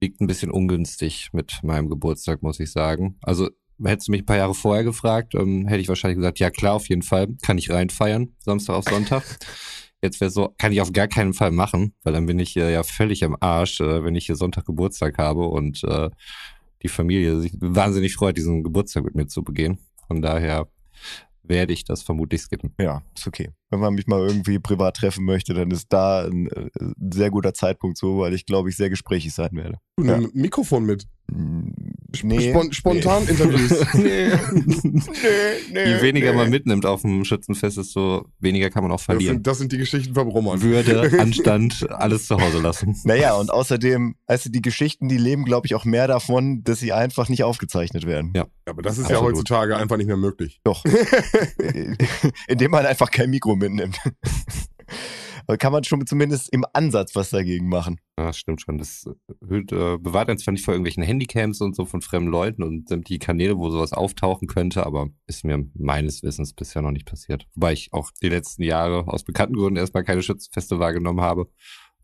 [0.00, 3.18] liegt ein bisschen ungünstig mit meinem Geburtstag, muss ich sagen.
[3.22, 3.50] Also
[3.82, 6.74] hättest du mich ein paar Jahre vorher gefragt, ähm, hätte ich wahrscheinlich gesagt, ja klar,
[6.74, 9.22] auf jeden Fall, kann ich reinfeiern, Samstag auf Sonntag.
[10.02, 12.72] Jetzt wäre so, kann ich auf gar keinen Fall machen, weil dann bin ich äh,
[12.72, 16.08] ja völlig am Arsch, äh, wenn ich hier Sonntag Geburtstag habe und äh,
[16.82, 19.78] die Familie sich wahnsinnig freut, diesen Geburtstag mit mir zu begehen.
[20.08, 20.68] Von daher
[21.42, 22.74] werde ich das vermutlich skippen.
[22.78, 23.50] Ja, ist okay.
[23.70, 26.70] Wenn man mich mal irgendwie privat treffen möchte, dann ist da ein, äh,
[27.12, 29.78] sehr guter Zeitpunkt so, weil ich glaube, ich sehr gesprächig sein werde.
[29.96, 31.06] Du nimm ein Mikrofon mit.
[31.30, 31.70] Mm,
[32.12, 33.94] Spon spontan Interviews.
[33.94, 34.30] nee.
[35.72, 39.36] Je weniger man mitnimmt auf dem Schützenfest, desto weniger kann man auch Das verlieren.
[39.36, 40.60] sind, das sind die Geschichten vom Roman.
[40.60, 42.96] Würde, Anstand, alles zu Hause lassen.
[43.04, 46.92] Naja, und außerdem, also die Geschichten, die leben, glaube ich, auch mehr davon, dass sie
[46.92, 48.32] einfach nicht aufgezeichnet werden.
[48.34, 48.46] Ja.
[48.66, 49.36] Aber das ist ja Absolut.
[49.38, 50.60] heutzutage einfach nicht mehr möglich.
[50.64, 50.84] Doch.
[52.48, 53.98] Indem man einfach kein Mikro mitnimmt.
[55.56, 58.00] Kann man schon zumindest im Ansatz was dagegen machen.
[58.18, 58.78] Ja, das stimmt schon.
[58.78, 59.04] Das
[59.46, 62.88] hüllt, äh, bewahrt uns zwar nicht vor irgendwelchen Handycams und so von fremden Leuten und
[62.88, 67.46] sämtliche Kanäle, wo sowas auftauchen könnte, aber ist mir meines Wissens bisher noch nicht passiert.
[67.54, 71.48] Wobei ich auch die letzten Jahre aus bekannten Gründen erstmal keine Schützenfeste wahrgenommen habe.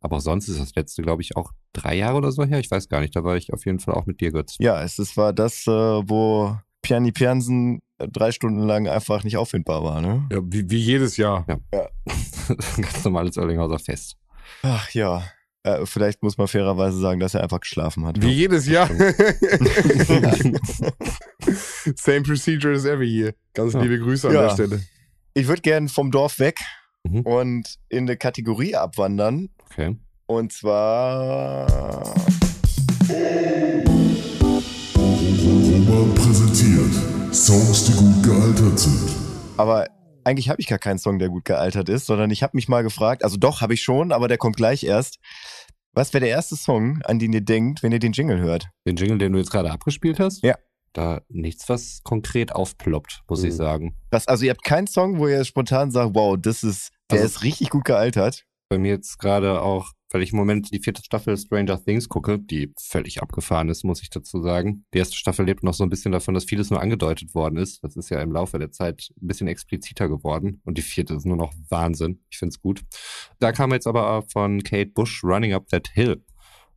[0.01, 2.61] Aber sonst ist das letzte, glaube ich, auch drei Jahre oder so her.
[2.61, 3.17] Ich weiß gar nicht.
[3.17, 4.57] Da war ich auf jeden Fall auch mit dir, Götz.
[4.59, 9.37] Ja, es ist, war das, äh, wo Piani Piansen äh, drei Stunden lang einfach nicht
[9.37, 10.27] auffindbar war, ne?
[10.31, 11.47] Ja, wie, wie jedes Jahr.
[12.77, 14.17] Ganz normales Oerlinghauser Fest.
[14.63, 15.23] Ach ja.
[15.63, 18.21] Äh, vielleicht muss man fairerweise sagen, dass er einfach geschlafen hat.
[18.23, 18.89] Wie jedes Jahr.
[21.97, 23.33] Same procedure as every year.
[23.55, 23.83] Ganz Ja.
[23.83, 24.43] liebe Grüße an Ja.
[24.47, 24.83] der Stelle.
[25.35, 26.59] Ich würde gern vom Dorf weg
[27.09, 27.21] Mhm.
[27.21, 29.51] und in eine Kategorie abwandern.
[29.71, 29.97] Okay.
[30.27, 32.15] Und zwar.
[37.37, 38.99] Songs, die gut gealtert sind.
[39.59, 39.87] Aber
[40.24, 42.82] eigentlich habe ich gar keinen Song, der gut gealtert ist, sondern ich habe mich mal
[42.82, 45.18] gefragt, also doch, habe ich schon, aber der kommt gleich erst.
[45.93, 48.68] Was wäre der erste Song, an den ihr denkt, wenn ihr den Jingle hört?
[48.87, 50.43] Den Jingle, den du jetzt gerade abgespielt hast?
[50.43, 50.57] Ja.
[50.95, 53.57] Da nichts, was konkret aufploppt, muss ich Mhm.
[53.59, 53.97] sagen.
[54.11, 57.26] Was, also ihr habt keinen Song, wo ihr spontan sagt, wow, das ist, der Also-
[57.37, 58.45] ist richtig gut gealtert.
[58.70, 62.39] Bei mir jetzt gerade auch, weil ich im Moment die vierte Staffel Stranger Things gucke,
[62.39, 64.85] die völlig abgefahren ist, muss ich dazu sagen.
[64.95, 67.83] Die erste Staffel lebt noch so ein bisschen davon, dass vieles nur angedeutet worden ist.
[67.83, 70.61] Das ist ja im Laufe der Zeit ein bisschen expliziter geworden.
[70.65, 72.21] Und die vierte ist nur noch Wahnsinn.
[72.31, 72.83] Ich find's gut.
[73.41, 76.23] Da kam jetzt aber von Kate Bush Running Up That Hill,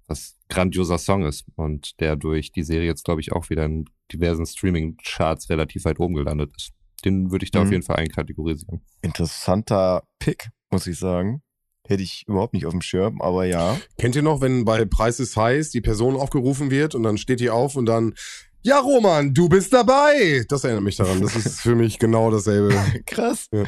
[0.07, 3.85] was grandioser Song ist und der durch die Serie jetzt, glaube ich, auch wieder in
[4.11, 6.71] diversen Streaming-Charts relativ weit oben gelandet ist.
[7.05, 7.65] Den würde ich da Mhm.
[7.65, 8.81] auf jeden Fall einkategorisieren.
[9.03, 11.43] Interessanter Pick, muss ich sagen.
[11.89, 13.75] Hätte ich überhaupt nicht auf dem Schirm, aber ja.
[13.97, 17.39] Kennt ihr noch, wenn bei Preis ist heiß die Person aufgerufen wird und dann steht
[17.39, 18.13] die auf und dann,
[18.61, 20.45] ja Roman, du bist dabei.
[20.47, 21.19] Das erinnert mich daran.
[21.19, 22.75] Das ist für mich genau dasselbe.
[23.07, 23.47] Krass.
[23.51, 23.63] Ja.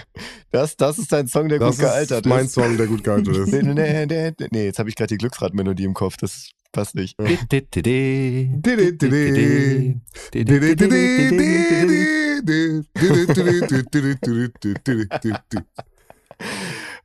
[0.52, 2.54] Das, das ist dein Song, der Das gut gealtert ist mein ist.
[2.54, 3.54] Song, der gut gealtert ist.
[3.54, 6.18] Nee, nee, nee, nee, nee, jetzt habe ich gerade die Glücksradmelodie im Kopf.
[6.18, 7.18] Das passt nicht.
[7.20, 7.26] Ja,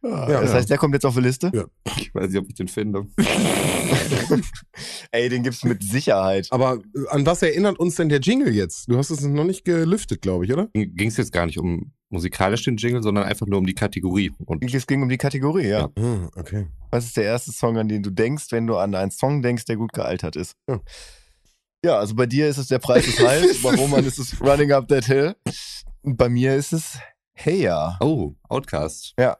[0.03, 0.53] das ja.
[0.55, 1.51] heißt, der kommt jetzt auf die Liste?
[1.55, 1.65] Ja.
[1.99, 3.07] Ich weiß nicht, ob ich den finde.
[5.13, 6.49] Ey, den gibt's mit Sicherheit.
[6.51, 8.89] Aber äh, an was erinnert uns denn der Jingle jetzt?
[8.89, 10.69] Du hast es noch nicht gelüftet, glaube ich, oder?
[10.75, 14.33] Ging es jetzt gar nicht um musikalisch den Jingle, sondern einfach nur um die Kategorie.
[14.45, 15.81] Und Es ging um die Kategorie, ja.
[15.81, 15.91] Ja.
[15.99, 16.67] Ah, okay.
[16.91, 19.65] Was ist der erste Song, an den du denkst, wenn du an einen Song denkst,
[19.65, 20.55] der gut gealtert ist?
[20.69, 20.81] Ja.
[21.85, 24.73] Ja, also bei dir ist es der Preis ist heiß, bei Roman ist es Running
[24.73, 25.37] Up That Hill.
[26.03, 26.99] Und bei mir ist es
[27.33, 27.97] Hey Ja.
[28.01, 29.15] oh, Outcast.
[29.19, 29.35] Hm.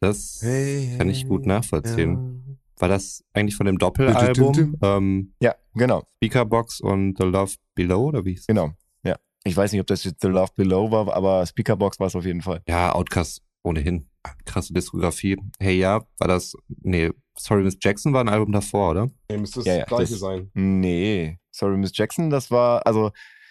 [0.00, 2.44] Das Hey, kann ich gut nachvollziehen.
[2.46, 2.54] Ja.
[2.80, 4.76] War das eigentlich von dem Doppelalbum?
[4.82, 8.72] Ähm, Ja, genau, Speakerbox und The Love Below, oder wie hieß genau.
[9.04, 9.16] Ja.
[9.44, 12.24] Ich weiß nicht, ob das jetzt The Love Below war, aber Speakerbox war es auf
[12.24, 12.60] jeden Fall.
[12.66, 14.08] Ja, Outcast ohnehin.
[14.44, 15.36] Krasse Diskografie.
[15.60, 19.10] Hey, ja, war das, nee, Sorry Miss Jackson war ein Album davor, oder?
[19.30, 20.50] Nee, müsste das Ja, ja, gleiche das- sein.
[20.54, 23.10] Nee, Sorry Miss Jackson, das war, also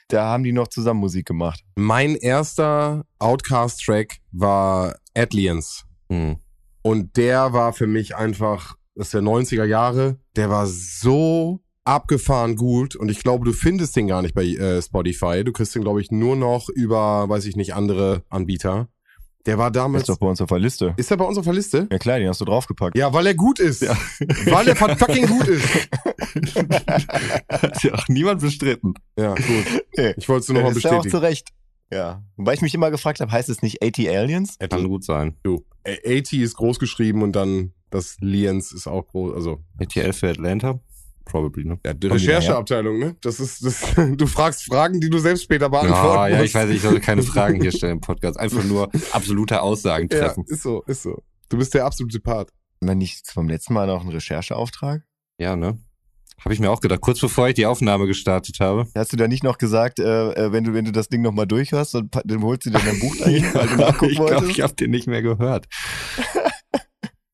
[0.09, 1.63] da haben die noch zusammen Musik gemacht.
[1.75, 5.85] Mein erster Outcast-Track war Aliens.
[6.11, 6.35] Hm.
[6.81, 12.55] Und der war für mich einfach, das ist der 90er Jahre, der war so abgefahren
[12.55, 15.43] gut und ich glaube, du findest den gar nicht bei äh, Spotify.
[15.43, 18.89] Du kriegst den, glaube ich, nur noch über, weiß ich nicht, andere Anbieter.
[19.45, 20.03] Der war damals.
[20.03, 20.93] ist doch bei uns auf der Liste.
[20.97, 21.87] Ist er bei uns auf der Liste?
[21.91, 22.95] Ja klar, den hast du draufgepackt.
[22.95, 23.81] Ja, weil er gut ist.
[23.81, 25.67] Weil er fucking gut ist.
[27.49, 28.93] Hat ja auch niemand bestritten.
[29.17, 29.83] Ja, gut.
[30.17, 31.25] Ich wollte es nur nochmal Das ist ja auch zu bestätigen.
[31.25, 31.49] Recht.
[31.91, 32.23] Ja.
[32.37, 34.57] Wobei ich mich immer gefragt habe, heißt es nicht 80 Aliens?
[34.59, 35.35] Kann gut sein.
[35.43, 35.65] Du.
[35.85, 39.33] 80 ist groß geschrieben und dann das Liens ist auch groß.
[39.35, 40.79] Also, RTL für Atlanta?
[41.25, 41.79] Probably, ne?
[41.85, 43.15] ja, die Rechercheabteilung, ne?
[43.21, 43.83] Das ist, das,
[44.17, 46.47] du fragst Fragen, die du selbst später beantworten Ja, ja, musst.
[46.49, 48.39] ich weiß, ich soll keine Fragen hier stellen im Podcast.
[48.39, 50.45] Einfach nur absolute Aussagen Ja, treffen.
[50.47, 51.21] ist so, ist so.
[51.49, 52.51] Du bist der absolute Part.
[52.81, 55.03] Wir nicht vom letzten Mal noch einen Rechercheauftrag?
[55.37, 55.77] Ja, ne?
[56.43, 58.87] Habe ich mir auch gedacht, kurz bevor ich die Aufnahme gestartet habe.
[58.95, 61.45] Hast du da nicht noch gesagt, äh, äh, wenn du wenn du das Ding nochmal
[61.47, 64.61] durchhörst, dann, dann holst du dir dein Buch dahin, weil du nachgucken ich glaube, ich
[64.61, 65.67] habe den nicht mehr gehört.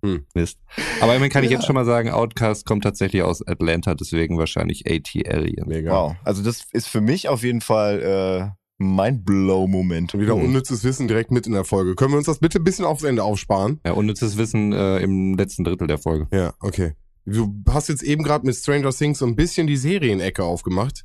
[0.06, 0.26] Hm.
[0.36, 0.60] Mist.
[1.02, 1.58] Aber immerhin kann ich Ja.
[1.58, 5.68] jetzt schon mal sagen, Outcast kommt tatsächlich aus Atlanta, deswegen wahrscheinlich AT Alien.
[5.68, 5.92] Mega.
[5.92, 6.16] Wow.
[6.24, 10.14] Also das ist für mich auf jeden Fall äh, Mindblow-Moment.
[10.14, 10.46] Wieder Mhm.
[10.46, 11.96] unnützes Wissen direkt mit in der Folge.
[11.96, 13.80] Können wir uns das bitte ein bisschen aufs Ende aufsparen?
[13.86, 16.28] Ja, unnützes Wissen äh, im letzten Drittel der Folge.
[16.32, 16.94] Ja, okay.
[17.30, 21.04] Du hast jetzt eben gerade mit Stranger Things so ein bisschen die Serienecke aufgemacht.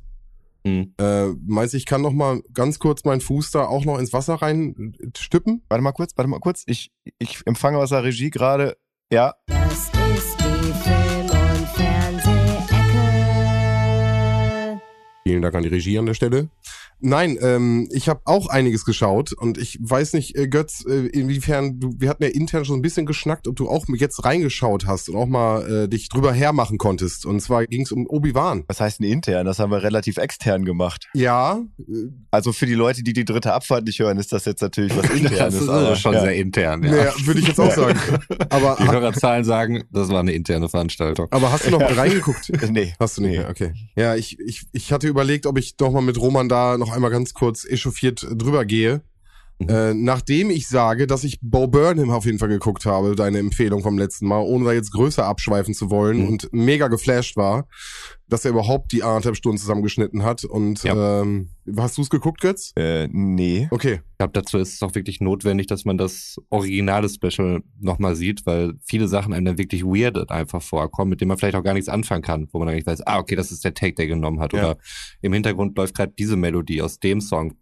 [0.65, 0.93] Hm.
[0.97, 4.13] Äh, meinst du, ich kann noch mal ganz kurz meinen Fuß da auch noch ins
[4.13, 5.63] Wasser rein äh, stippen?
[5.67, 6.63] Warte mal kurz, warte mal kurz.
[6.65, 8.77] Ich, ich empfange aus der Regie gerade.
[9.11, 9.91] Ja, Das ist
[10.39, 12.81] die Film- und Fernsehecke.
[15.27, 16.49] Vielen Dank an die Regie an der Stelle.
[17.03, 21.79] Nein, ähm, ich habe auch einiges geschaut und ich weiß nicht, äh, Götz, äh, inwiefern
[21.79, 25.09] du, wir hatten ja intern schon ein bisschen geschnackt, ob du auch jetzt reingeschaut hast
[25.09, 27.25] und auch mal äh, dich drüber hermachen konntest.
[27.25, 28.63] Und zwar ging es um Obi-Wan.
[28.67, 29.45] was heißt denn intern?
[29.45, 31.09] Das haben wir relativ extern gemacht.
[31.13, 31.83] Ja, äh,
[32.31, 35.09] Also für die Leute, die die dritte Abfahrt nicht hören, ist das jetzt natürlich was
[35.09, 35.37] internes.
[35.37, 36.21] Das ist aber, also schon ja.
[36.21, 36.91] sehr intern, ja.
[36.91, 37.99] naja, würde ich jetzt auch sagen.
[38.49, 41.27] Aber, Die Hörerzahlen sagen, das war eine interne Veranstaltung.
[41.31, 42.51] aber hast du noch reingeguckt?
[42.71, 42.93] Nee.
[42.99, 43.73] Hast du nicht mehr, okay.
[43.95, 47.11] Ja, ich, ich, ich hatte überlegt, ob ich doch mal mit Roman da noch einmal
[47.11, 49.01] ganz kurz echauffiert drüber gehe.
[49.63, 49.69] Mhm.
[49.69, 53.81] Äh, nachdem ich sage, dass ich Bo Burnham auf jeden Fall geguckt habe, deine Empfehlung
[53.83, 56.27] vom letzten Mal, ohne da jetzt größer abschweifen zu wollen Mhm.
[56.27, 57.67] und mega geflasht war,
[58.27, 60.43] dass er überhaupt die anderthalb Stunden zusammengeschnitten hat.
[60.43, 61.21] Und Ja.
[61.21, 62.71] ähm, hast du es geguckt, Götz?
[62.75, 63.67] Äh, nee.
[63.71, 63.99] Okay.
[64.13, 68.45] Ich glaube, dazu ist es auch wirklich notwendig, dass man das originale Special nochmal sieht,
[68.45, 71.73] weil viele Sachen einem dann wirklich weird einfach vorkommen, mit denen man vielleicht auch gar
[71.73, 74.07] nichts anfangen kann, wo man dann nicht weiß, ah, okay, das ist der Take, der
[74.07, 74.53] genommen hat.
[74.53, 74.59] Ja.
[74.71, 74.77] Oder
[75.21, 77.53] im Hintergrund läuft gerade diese Melodie aus dem Song,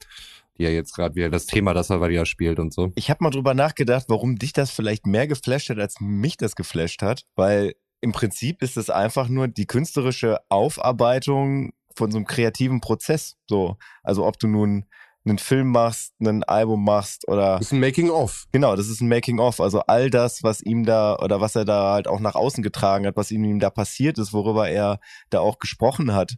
[0.61, 2.91] ja jetzt gerade wieder das Thema, das er wieder spielt und so.
[2.95, 6.55] Ich habe mal drüber nachgedacht, warum dich das vielleicht mehr geflasht hat, als mich das
[6.55, 12.25] geflasht hat, weil im Prinzip ist es einfach nur die künstlerische Aufarbeitung von so einem
[12.25, 13.35] kreativen Prozess.
[13.47, 14.85] So, also ob du nun
[15.23, 18.47] einen Film machst, ein Album machst oder Das ist ein Making-of.
[18.51, 19.61] Genau, das ist ein Making-of.
[19.61, 23.05] Also all das, was ihm da oder was er da halt auch nach außen getragen
[23.05, 24.99] hat, was ihm, ihm da passiert ist, worüber er
[25.29, 26.37] da auch gesprochen hat.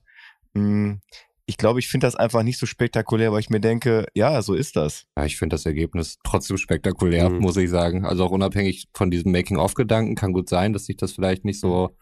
[1.45, 4.53] Ich glaube, ich finde das einfach nicht so spektakulär, weil ich mir denke, ja, so
[4.53, 5.05] ist das.
[5.17, 7.39] Ja, ich finde das Ergebnis trotzdem spektakulär, Mhm.
[7.39, 8.05] muss ich sagen.
[8.05, 11.97] Also auch unabhängig von diesem Making-of-Gedanken kann gut sein, dass sich das vielleicht nicht so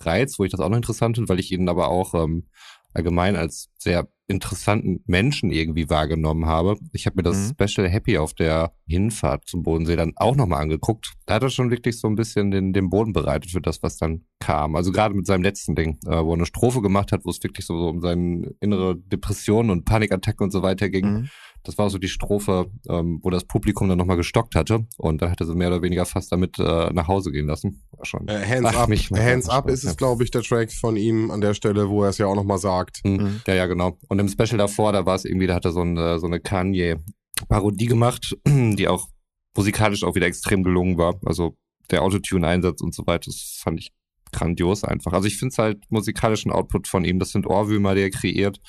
[0.00, 2.46] reizt, wo ich das auch noch interessant finde, weil ich ihn aber auch ähm,
[2.92, 6.76] allgemein als sehr interessanten Menschen irgendwie wahrgenommen habe.
[6.92, 7.66] Ich habe mir das Mhm.
[7.68, 11.14] Special Happy auf der Hinfahrt zum Bodensee dann auch nochmal angeguckt.
[11.26, 13.96] Da hat er schon wirklich so ein bisschen den, den Boden bereitet für das, was
[13.96, 14.76] dann kam.
[14.76, 17.42] Also gerade mit seinem letzten Ding, äh, wo er eine Strophe gemacht hat, wo es
[17.42, 21.06] wirklich so, so um seine innere Depressionen und Panikattacken und so weiter ging.
[21.12, 21.28] Mhm.
[21.62, 25.30] Das war so die Strophe, ähm, wo das Publikum dann nochmal gestockt hatte und dann
[25.30, 27.82] hat er sie mehr oder weniger fast damit äh, nach Hause gehen lassen.
[27.92, 28.26] War schon.
[28.28, 28.88] Äh, Hands Ach, Up.
[28.88, 32.02] mich- Hands Up ist es, glaube ich, der Track von ihm an der Stelle, wo
[32.02, 33.00] er es ja auch nochmal sagt.
[33.04, 33.10] Mhm.
[33.12, 33.40] Mhm.
[33.46, 33.98] Ja, ja, genau.
[34.08, 36.40] Und im Special davor, da war es irgendwie, da hat er so eine, so eine
[36.40, 39.08] Kanye-Parodie gemacht, die auch
[39.56, 41.18] musikalisch auch wieder extrem gelungen war.
[41.24, 41.56] Also
[41.90, 43.92] der Autotune-Einsatz und so weiter, das fand ich
[44.32, 45.12] grandios einfach.
[45.12, 48.60] Also ich finde es halt musikalischen Output von ihm, das sind Ohrwürmer, die er kreiert.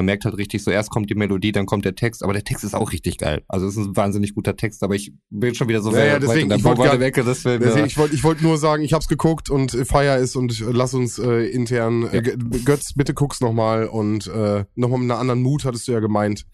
[0.00, 2.42] Man merkt halt richtig so, erst kommt die Melodie, dann kommt der Text, aber der
[2.42, 3.42] Text ist auch richtig geil.
[3.48, 6.14] Also es ist ein wahnsinnig guter Text, aber ich bin schon wieder so Ja, ja,
[6.14, 8.24] weit deswegen, in der ich wollte Vorweite gar- weg, deswegen, Deswegen, äh, ich wollte ich
[8.24, 11.18] wollt nur sagen, ich habe es geguckt und äh, Feier ist und äh, lass uns
[11.18, 12.08] äh, intern.
[12.10, 15.92] Äh, G- Götz, bitte guck's nochmal und äh, nochmal mit einer anderen Mut hattest du
[15.92, 16.46] ja gemeint.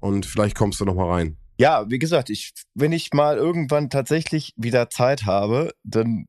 [0.00, 1.38] Und vielleicht kommst du nochmal rein.
[1.58, 6.26] Ja, wie gesagt, ich, wenn ich mal irgendwann tatsächlich wieder Zeit habe, dann,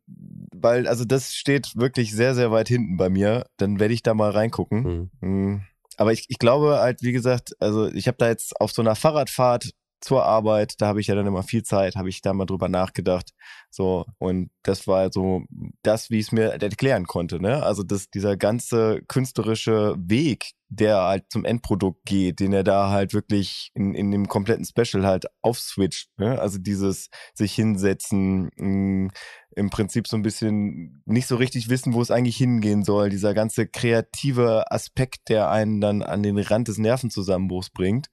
[0.56, 4.14] weil, also das steht wirklich sehr, sehr weit hinten bei mir, dann werde ich da
[4.14, 5.10] mal reingucken.
[5.22, 5.62] Mm.
[5.98, 8.96] Aber ich, ich glaube halt, wie gesagt, also ich habe da jetzt auf so einer
[8.96, 9.72] Fahrradfahrt
[10.04, 12.68] zur Arbeit, da habe ich ja dann immer viel Zeit, habe ich da mal drüber
[12.68, 13.32] nachgedacht.
[13.70, 15.44] So, und das war so
[15.82, 17.64] das, wie ich es mir erklären konnte, ne?
[17.64, 23.14] Also das, dieser ganze künstlerische Weg, der halt zum Endprodukt geht, den er da halt
[23.14, 26.40] wirklich in, in dem kompletten Special halt aufswitcht, ne?
[26.40, 29.10] Also dieses sich hinsetzen, mh,
[29.56, 33.10] im Prinzip so ein bisschen nicht so richtig wissen, wo es eigentlich hingehen soll.
[33.10, 38.08] Dieser ganze kreative Aspekt, der einen dann an den Rand des Nervenzusammenbruchs bringt.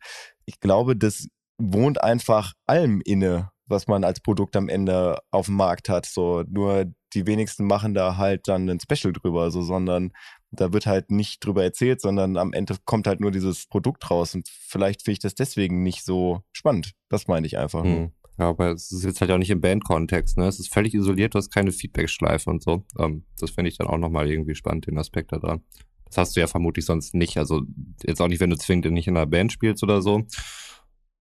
[0.45, 1.28] Ich glaube, das
[1.61, 6.06] wohnt einfach allem inne, was man als Produkt am Ende auf dem Markt hat.
[6.06, 10.12] So, nur die wenigsten machen da halt dann ein Special drüber, so, sondern
[10.52, 14.34] da wird halt nicht drüber erzählt, sondern am Ende kommt halt nur dieses Produkt raus.
[14.34, 16.92] Und vielleicht finde ich das deswegen nicht so spannend.
[17.08, 17.84] Das meine ich einfach.
[17.84, 18.12] Mhm.
[18.38, 20.46] Ja, aber es ist jetzt halt auch nicht im Bandkontext, ne?
[20.46, 22.84] Es ist völlig isoliert, du hast keine Feedback-Schleife und so.
[22.98, 25.62] Ähm, das finde ich dann auch nochmal irgendwie spannend, den Aspekt da dran.
[26.06, 27.36] Das hast du ja vermutlich sonst nicht.
[27.36, 27.62] Also
[28.02, 30.26] jetzt auch nicht, wenn du zwingend nicht in einer Band spielst oder so.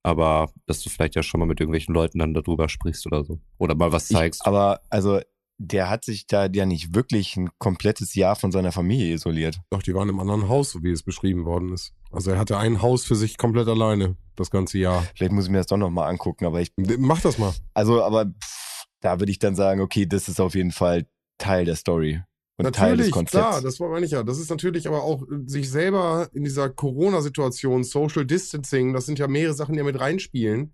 [0.03, 3.39] Aber dass du vielleicht ja schon mal mit irgendwelchen Leuten dann darüber sprichst oder so.
[3.57, 4.41] Oder mal was zeigst.
[4.41, 5.19] Ich, aber also
[5.59, 9.59] der hat sich da ja nicht wirklich ein komplettes Jahr von seiner Familie isoliert.
[9.69, 11.93] Doch, die waren im anderen Haus, so wie es beschrieben worden ist.
[12.11, 15.05] Also er hatte ein Haus für sich komplett alleine, das ganze Jahr.
[15.15, 17.53] Vielleicht muss ich mir das doch nochmal angucken, aber ich, Mach das mal.
[17.73, 21.65] also, aber pff, da würde ich dann sagen, okay, das ist auf jeden Fall Teil
[21.65, 22.21] der Story
[22.67, 23.47] und Teil des Natürlich, Konzepts.
[23.47, 24.23] klar, das war meine ich ja.
[24.23, 29.17] Das ist natürlich aber auch äh, sich selber in dieser Corona-Situation, Social Distancing, das sind
[29.17, 30.73] ja mehrere Sachen, die ja mit reinspielen.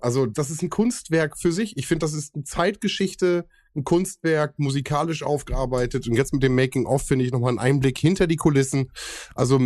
[0.00, 1.76] Also das ist ein Kunstwerk für sich.
[1.76, 6.06] Ich finde, das ist eine Zeitgeschichte, ein Kunstwerk, musikalisch aufgearbeitet.
[6.06, 8.90] Und jetzt mit dem Making-of finde ich nochmal einen Einblick hinter die Kulissen.
[9.34, 9.60] Also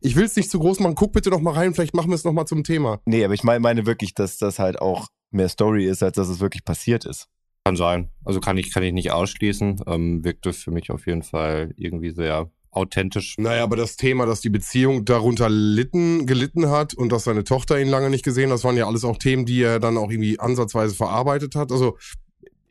[0.00, 0.94] ich will es nicht zu groß machen.
[0.94, 3.00] Guck bitte noch mal rein, vielleicht machen wir es noch mal zum Thema.
[3.06, 6.28] Nee, aber ich meine, meine wirklich, dass das halt auch mehr Story ist, als dass
[6.28, 7.28] es wirklich passiert ist.
[7.64, 8.10] Kann sein.
[8.24, 9.82] Also kann ich, kann ich nicht ausschließen.
[9.86, 13.36] Ähm, wirkte für mich auf jeden Fall irgendwie sehr authentisch.
[13.38, 17.80] Naja, aber das Thema, dass die Beziehung darunter litten, gelitten hat und dass seine Tochter
[17.80, 20.40] ihn lange nicht gesehen, das waren ja alles auch Themen, die er dann auch irgendwie
[20.40, 21.70] ansatzweise verarbeitet hat.
[21.70, 21.98] Also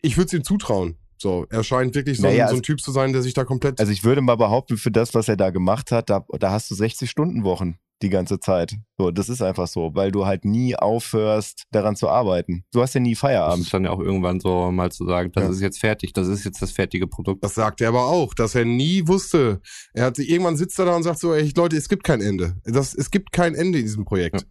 [0.01, 0.97] ich würde es ihm zutrauen.
[1.17, 3.35] So, er scheint wirklich so, Naja, ein, so ein also- Typ zu sein, der sich
[3.35, 3.79] da komplett.
[3.79, 6.69] Also ich würde mal behaupten, für das, was er da gemacht hat, da, da hast
[6.71, 8.73] du 60-Stunden-Wochen die ganze Zeit.
[9.01, 12.63] So, das ist einfach so, weil du halt nie aufhörst, daran zu arbeiten.
[12.71, 13.63] Du hast ja nie Das Feierabend.
[13.65, 15.49] ist dann ja auch irgendwann so mal zu sagen, das Ja.
[15.49, 17.43] ist jetzt fertig, das ist jetzt das fertige Produkt.
[17.43, 19.59] Das sagt er aber auch, dass er nie wusste.
[19.93, 22.57] Er hat irgendwann sitzt er da und sagt so, ey, Leute, es gibt kein Ende.
[22.63, 24.45] Das, es gibt kein Ende in diesem Projekt.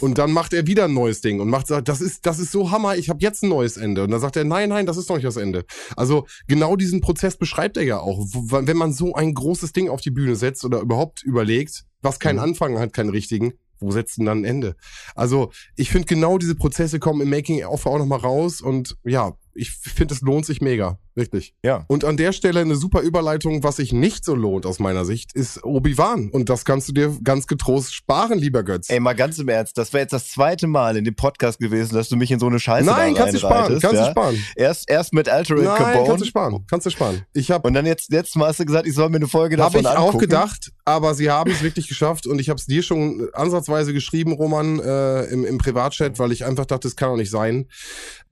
[0.00, 2.52] Und dann macht er wieder ein neues Ding und macht sagt, das ist das ist
[2.52, 4.02] so Hammer, ich habe jetzt ein neues Ende.
[4.04, 5.64] Und dann sagt er, nein, nein, das ist noch nicht das Ende.
[5.96, 8.18] Also genau diesen Prozess beschreibt er ja auch.
[8.34, 12.36] Wenn man so ein großes Ding auf die Bühne setzt oder überhaupt überlegt, was keinen
[12.36, 12.42] Mhm.
[12.42, 13.54] Anfang hat, keinen richtigen,
[13.84, 14.76] wo setzt denn dann ein Ende?
[15.14, 19.70] Also ich finde genau diese Prozesse kommen im Making-of auch nochmal raus und ja, ich
[19.70, 20.98] finde, es lohnt sich mega.
[21.16, 21.54] Wirklich.
[21.62, 21.84] Ja.
[21.86, 25.32] Und an der Stelle eine super Überleitung, was sich nicht so lohnt aus meiner Sicht,
[25.32, 26.28] ist Obi-Wan.
[26.30, 28.90] Und das kannst du dir ganz getrost sparen, lieber Götz.
[28.90, 31.94] Ey, mal ganz im Ernst, das wäre jetzt das zweite Mal in dem Podcast gewesen,
[31.94, 34.06] dass du mich in so eine Scheiße Nein, kannst du sparen, kannst ja?
[34.06, 34.44] du sparen.
[34.56, 36.06] Erst, erst mit Altered Nein, Cabone.
[36.08, 37.22] kannst du sparen, kannst du sparen.
[37.32, 39.56] Ich habe Und dann jetzt, jetzt mal hast du gesagt, ich soll mir eine Folge
[39.58, 40.18] Habe davon ich auch angucken.
[40.18, 44.32] gedacht, aber sie haben es wirklich geschafft und ich habe es dir schon ansatzweise geschrieben,
[44.32, 47.66] Roman, äh, im, im Privatchat, weil ich einfach dachte, das kann doch nicht sein.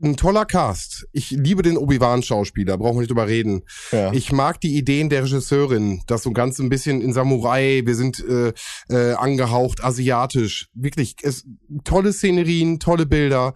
[0.02, 1.06] Ein toller Cast.
[1.12, 3.62] Ich liebe den Obi-Wan-Schauspieler, brauchen wir nicht drüber reden.
[3.90, 4.12] Ja.
[4.12, 8.24] Ich mag die Ideen der Regisseurin, das so ganz ein bisschen in Samurai, wir sind
[8.26, 8.52] äh,
[8.88, 10.68] äh, angehaucht, asiatisch.
[10.74, 11.44] Wirklich, es,
[11.84, 13.52] tolle Szenerien, tolle Bilder.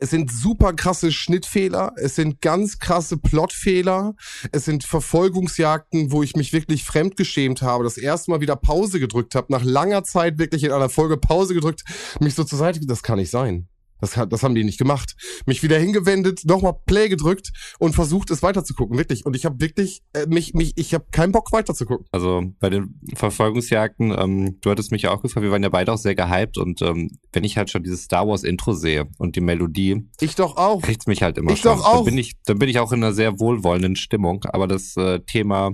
[0.00, 4.14] Es sind super krasse Schnittfehler, es sind ganz krasse Plotfehler,
[4.52, 9.34] es sind Verfolgungsjagden, wo ich mich wirklich fremdgeschämt habe, das erste Mal wieder Pause gedrückt
[9.34, 11.82] habe, nach langer Zeit wirklich in einer Folge Pause gedrückt,
[12.20, 13.66] mich so zur Seite, das kann nicht sein.
[14.00, 15.16] Das, das haben die nicht gemacht.
[15.46, 19.26] Mich wieder hingewendet, nochmal Play gedrückt und versucht es weiterzugucken, wirklich.
[19.26, 22.06] Und ich habe wirklich äh, mich, mich, ich habe keinen Bock weiterzugucken.
[22.12, 25.92] Also bei den Verfolgungsjagden, ähm, du hattest mich ja auch gefragt, wir waren ja beide
[25.92, 29.36] auch sehr gehypt und ähm, wenn ich halt schon dieses Star Wars Intro sehe und
[29.36, 30.82] die Melodie, Ich doch auch.
[30.82, 31.76] kriegt's mich halt immer Ich schon.
[31.76, 31.96] doch auch.
[31.96, 34.44] Dann bin ich, dann bin ich auch in einer sehr wohlwollenden Stimmung.
[34.44, 35.72] Aber das äh, Thema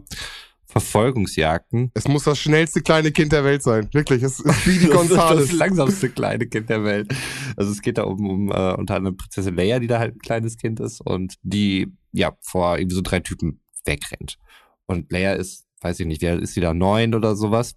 [0.75, 3.89] Verfolgungsjagden, Es muss das schnellste kleine Kind der Welt sein.
[3.93, 4.25] Wirklich.
[4.25, 5.53] Es ist Speedy das ist das Gonzales.
[5.53, 7.15] langsamste kleine Kind der Welt.
[7.57, 10.19] Also es geht da um, um äh, unter anderem Prinzessin Leia, die da halt ein
[10.19, 14.37] kleines Kind ist und die ja vor irgendwie so drei Typen wegrennt.
[14.87, 17.77] Und Leia ist, weiß ich nicht, wie alt ist sie da neun oder sowas?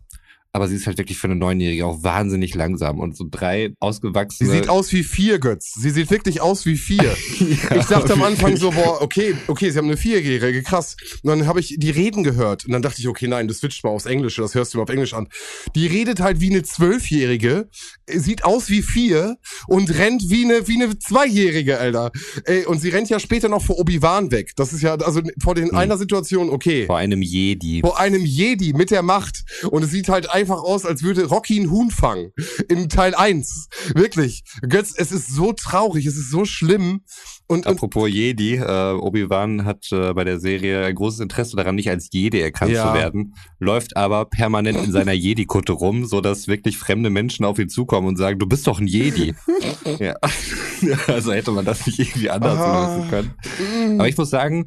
[0.51, 3.75] Aber sie ist halt wirklich für eine Neunjährige auch wahnsinnig langsam und so drei Sie
[3.79, 4.49] ausgewachsene.
[4.49, 5.73] sieht aus wie vier, Götz.
[5.73, 7.15] Sie sieht wirklich aus wie vier.
[7.39, 10.95] ich dachte am Anfang so, boah, okay, okay, sie haben eine Vierjährige, krass.
[11.23, 13.83] Und dann habe ich die Reden gehört und dann dachte ich, okay, nein, du switcht
[13.83, 15.27] mal aufs Englische, das hörst du mal auf Englisch an.
[15.75, 17.69] Die redet halt wie eine Zwölfjährige,
[18.07, 19.37] sieht aus wie vier
[19.67, 22.11] und rennt wie eine, wie eine Zweijährige, Alter.
[22.45, 24.51] Ey, und sie rennt ja später noch vor Obi-Wan weg.
[24.55, 25.77] Das ist ja, also vor den Hm.
[25.77, 26.85] einer Situation, okay.
[26.85, 27.81] vor einem Jedi.
[27.81, 29.43] Vor einem Jedi mit der Macht.
[29.71, 32.31] Und es sieht halt einfach aus, als würde Rocky einen Huhn fangen.
[32.69, 33.67] In Teil 1.
[33.95, 34.43] Wirklich.
[34.67, 37.01] Götz, es ist so traurig, es ist so schlimm.
[37.49, 41.75] Und, und Apropos Jedi, äh, Obi-Wan hat äh, bei der Serie ein großes Interesse daran,
[41.75, 42.87] nicht als Jedi erkannt Ja.
[42.89, 47.57] zu werden, läuft aber permanent in seiner Jedi-Kutte rum, so dass wirklich fremde Menschen auf
[47.57, 49.33] ihn zukommen und sagen, du bist doch ein Jedi.
[49.99, 50.15] ja.
[51.07, 52.95] Also hätte man das nicht irgendwie anders Ah.
[52.97, 53.99] lösen können.
[53.99, 54.65] Aber ich muss sagen,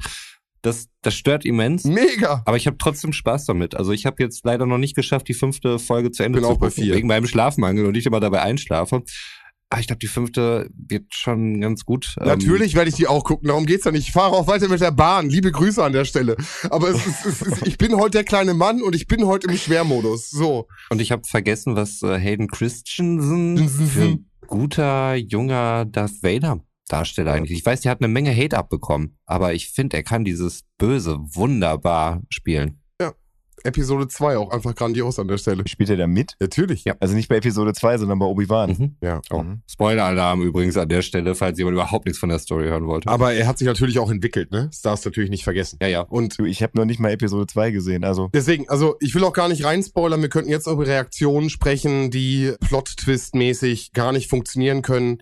[0.62, 1.84] das, das stört immens.
[1.84, 2.42] mega.
[2.44, 3.74] Aber ich habe trotzdem Spaß damit.
[3.76, 6.50] Also ich habe jetzt leider noch nicht geschafft, die fünfte Folge zu Ende Bin zu
[6.52, 6.94] auch bei gucken, vier.
[6.96, 9.02] wegen meinem Schlafmangel und ich immer dabei einschlafe.
[9.70, 12.16] Aber ich glaube, die fünfte wird schon ganz gut.
[12.20, 14.08] Ähm, Natürlich werde ich die auch gucken, darum geht's ja nicht.
[14.08, 15.30] Ich fahre auch weiter mit der Bahn.
[15.30, 16.36] Liebe Grüße an der Stelle.
[16.70, 19.48] Aber es ist, es ist, ich bin heute der kleine Mann und ich bin heute
[19.48, 20.30] im Schwermodus.
[20.30, 20.66] So.
[20.90, 26.60] Und ich habe vergessen, was äh, Hayden Christensen für ein guter, junger Darth Vader
[26.90, 27.58] Darsteller eigentlich.
[27.58, 31.18] Ich weiß, der hat eine Menge Hate abbekommen, aber ich finde, er kann dieses Böse
[31.20, 32.79] wunderbar spielen.
[33.64, 35.62] Episode 2 auch einfach grandios an der Stelle.
[35.66, 36.36] Spielt er da mit?
[36.40, 36.84] Natürlich.
[36.84, 36.94] Ja.
[37.00, 38.70] Also nicht bei Episode 2, sondern bei Obi-Wan.
[38.70, 38.96] Mhm.
[39.00, 39.20] Ja.
[39.30, 39.42] Oh.
[39.42, 39.62] Mhm.
[39.70, 43.08] Spoiler-Alarm übrigens an der Stelle, falls jemand überhaupt nichts von der Story hören wollte.
[43.08, 44.66] Aber er hat sich natürlich auch entwickelt, ne?
[44.70, 45.78] Das darfst du natürlich nicht vergessen.
[45.82, 46.00] ja, ja.
[46.02, 49.24] Und Du, ich habe noch nicht mal Episode 2 gesehen, also Deswegen, also ich will
[49.24, 54.82] auch gar nicht reinspoilern, wir könnten jetzt über Reaktionen sprechen, die Plot-Twist-mäßig gar nicht funktionieren
[54.82, 55.18] können.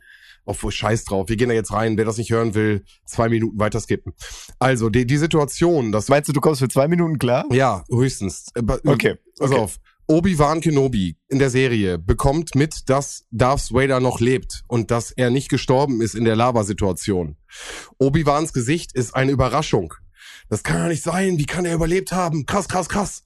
[0.49, 3.59] Obwohl, scheiß drauf, wir gehen da jetzt rein, wer das nicht hören will, zwei Minuten
[3.59, 4.15] weiter skippen.
[4.59, 7.45] Also, die, die Situation, das meinst du, du kommst für zwei Minuten klar?
[7.53, 8.47] ja, höchstens.
[8.55, 9.61] Äh, ba- Okay, Pass okay.
[9.61, 9.77] auf.
[10.11, 15.29] Obi-Wan Kenobi in der Serie bekommt mit, dass Darth Vader noch lebt und dass er
[15.29, 17.37] nicht gestorben ist in der Lava-Situation.
[17.99, 19.93] Obi-Wans Gesicht ist eine Überraschung.
[20.49, 21.37] Das kann ja nicht sein.
[21.37, 22.47] Wie kann er überlebt haben?
[22.47, 23.25] Krass, krass, krass.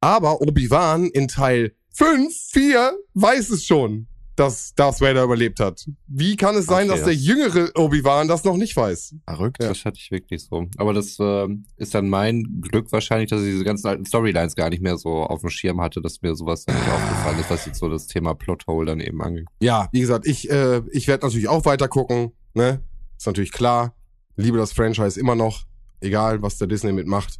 [0.00, 4.06] Aber Obi-Wan in Teil 5, 4 weiß es schon,
[4.40, 5.84] dass Darth Vader überlebt hat.
[6.06, 9.16] Wie kann es sein, Okay, dass der jüngere Obi-Wan das noch nicht weiß?
[9.26, 9.62] Verrückt.
[9.62, 10.66] Das hatte ich wirklich so.
[10.78, 14.70] Aber das ähm, ist dann mein Glück wahrscheinlich, dass ich diese ganzen alten Storylines gar
[14.70, 17.66] nicht mehr so auf dem Schirm hatte, dass mir sowas dann nicht aufgefallen ist, was
[17.66, 19.46] jetzt so das Thema Plothole dann eben angeht.
[19.60, 22.82] Ja, wie gesagt, ich, äh, ich werde natürlich auch weiter gucken, ne?
[23.18, 23.94] Ist natürlich klar.
[24.36, 25.66] Liebe das Franchise immer noch,
[26.00, 27.38] egal was der Disney mitmacht.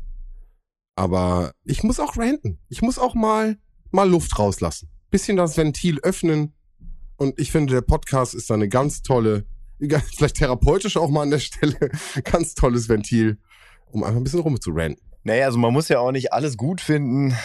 [0.96, 2.58] Aber ich muss auch ranten.
[2.68, 3.56] Ich muss auch mal,
[3.90, 4.90] mal Luft rauslassen.
[5.10, 6.52] Bisschen das Ventil öffnen
[7.20, 9.44] Und ich finde, der Podcast ist eine ganz tolle,
[9.78, 11.76] vielleicht therapeutisch auch mal an der Stelle,
[12.24, 13.36] ganz tolles Ventil,
[13.90, 15.04] um einfach ein bisschen rumzuranten.
[15.22, 17.36] Naja, also man muss ja auch nicht alles gut finden,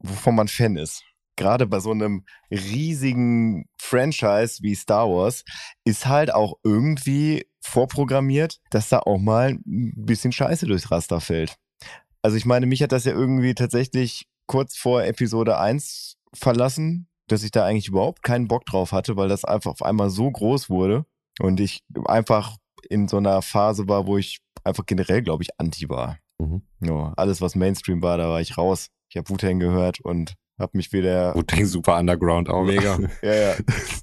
[0.00, 1.02] wovon man Fan ist.
[1.34, 5.44] Gerade bei so einem riesigen Franchise wie Star Wars
[5.86, 11.56] ist halt auch irgendwie vorprogrammiert, dass da auch mal ein bisschen Scheiße durchs Raster fällt.
[12.20, 17.42] Also ich meine, mich hat das ja irgendwie tatsächlich kurz vor Episode 1 verlassen, dass
[17.42, 20.70] ich da eigentlich überhaupt keinen Bock drauf hatte, weil das einfach auf einmal so groß
[20.70, 21.06] wurde
[21.40, 22.56] und ich einfach
[22.88, 26.18] in so einer Phase war, wo ich einfach generell, glaube ich, anti war.
[26.38, 26.62] Mhm.
[26.80, 28.88] Ja, alles, was Mainstream war, da war ich raus.
[29.08, 31.34] Ich habe Wu-Tang gehört und habe mich wieder...
[31.34, 32.64] Wu-Tang super Underground auch.
[32.64, 32.98] Mega.
[33.22, 33.54] Ja, ja,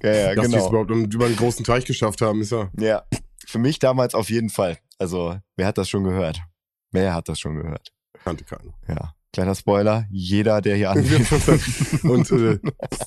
[0.02, 0.82] ja, ja Dass die es genau.
[0.82, 2.70] überhaupt über einen großen Teich geschafft haben, ist ja.
[2.78, 3.04] Ja,
[3.46, 4.78] für mich damals auf jeden Fall.
[4.98, 6.42] Also, wer hat das schon gehört?
[6.90, 7.92] Wer hat das schon gehört?
[8.24, 8.72] Kannte keiner.
[8.88, 9.14] Ja.
[9.32, 12.58] Kleiner Spoiler, jeder, der hier anwesend Und äh,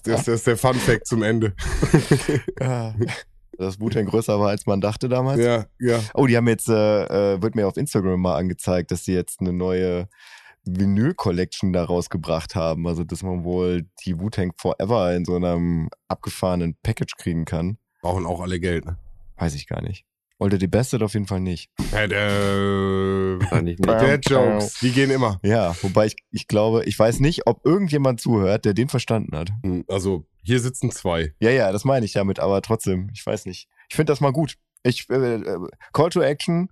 [0.03, 1.53] das, ist der Fun Fact zum Ende.
[2.59, 2.95] Ja.
[3.57, 5.39] dass Wu-Tang größer war, als man dachte damals.
[5.39, 5.99] Ja, ja.
[6.13, 9.39] Oh, die haben jetzt, äh, äh, wird mir auf Instagram mal angezeigt, dass sie jetzt
[9.39, 10.07] eine neue
[10.65, 12.87] Vinyl-Collection da rausgebracht haben.
[12.87, 17.77] Also, dass man wohl die Wu-Tang Forever in so einem abgefahrenen Package kriegen kann.
[18.01, 18.97] Brauchen auch alle Geld, ne?
[19.37, 20.05] Weiß ich gar nicht.
[20.37, 21.69] Older die Beste auf jeden Fall nicht.
[23.77, 25.39] Der Jokes, die gehen immer.
[25.43, 29.51] Ja, wobei ich, ich glaube, ich weiß nicht, ob irgendjemand zuhört, der den verstanden hat.
[29.87, 31.33] Also, hier sitzen zwei.
[31.39, 33.69] Ja, ja, das meine ich damit, aber trotzdem, ich weiß nicht.
[33.89, 34.55] Ich finde das mal gut.
[34.87, 35.41] Ich, äh,
[35.93, 36.69] Call to Action,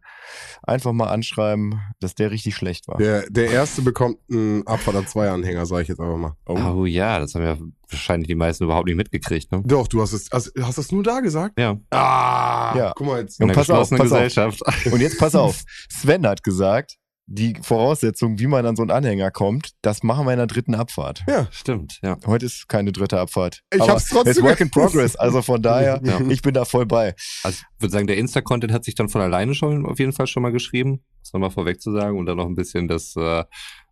[0.61, 2.97] einfach mal anschreiben, dass der richtig schlecht war.
[2.97, 6.35] Der, der erste bekommt einen Abfahrt 2 Anhänger, sage ich jetzt einfach mal.
[6.45, 7.57] Oh ja, das haben ja
[7.89, 9.63] wahrscheinlich die meisten überhaupt nicht mitgekriegt, ne?
[9.65, 11.59] Doch, du hast es, also, hast es nur da gesagt?
[11.59, 11.77] Ja.
[11.89, 12.93] Ah, Ja.
[12.95, 13.41] guck mal jetzt.
[13.41, 14.03] Und pass auf, pass auf.
[14.03, 14.61] Gesellschaft.
[14.91, 19.31] Und jetzt pass auf, Sven hat gesagt, die Voraussetzung, wie man an so einen Anhänger
[19.31, 21.23] kommt, das machen wir in der dritten Abfahrt.
[21.51, 22.17] Stimmt, ja.
[22.25, 23.61] Heute ist keine dritte Abfahrt.
[23.73, 24.69] Ich Aber hab's trotzdem Es ist Work in.
[24.69, 26.19] Progress, also von daher, Ja.
[26.29, 27.15] ich bin da voll bei.
[27.43, 30.27] Also ich würde sagen, der Insta-Content hat sich dann von alleine schon auf jeden Fall
[30.27, 31.03] schon mal geschrieben.
[31.21, 33.45] Das nochmal vorweg zu sagen und dann noch ein bisschen das äh,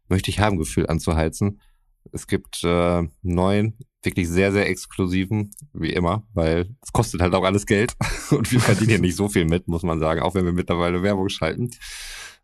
[0.09, 1.61] möchte ich haben Gefühl anzuheizen.
[2.11, 7.43] Es gibt äh, neun wirklich sehr, sehr exklusiven, wie immer, weil es kostet halt auch
[7.43, 7.93] alles Geld
[8.31, 11.03] und wir verdienen hier nicht so viel mit, muss man sagen, auch wenn wir mittlerweile
[11.03, 11.69] Werbung schalten.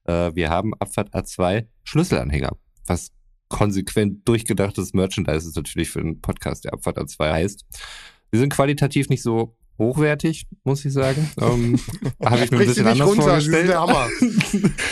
[0.08, 2.51] Äh, wir haben Abfahrt A2 Schlüsselanhänger,
[2.86, 3.12] was
[3.49, 7.66] konsequent durchgedachtes Merchandise ist natürlich für einen Podcast, der Abfahrt A2 heißt.
[8.32, 11.30] Wir sind qualitativ nicht so hochwertig, muss ich sagen.
[11.39, 11.80] Ähm,
[12.26, 13.78] Habe ich mir ein bisschen anders runter, sie sind vorgestellt.
[13.78, 14.10] Hammer.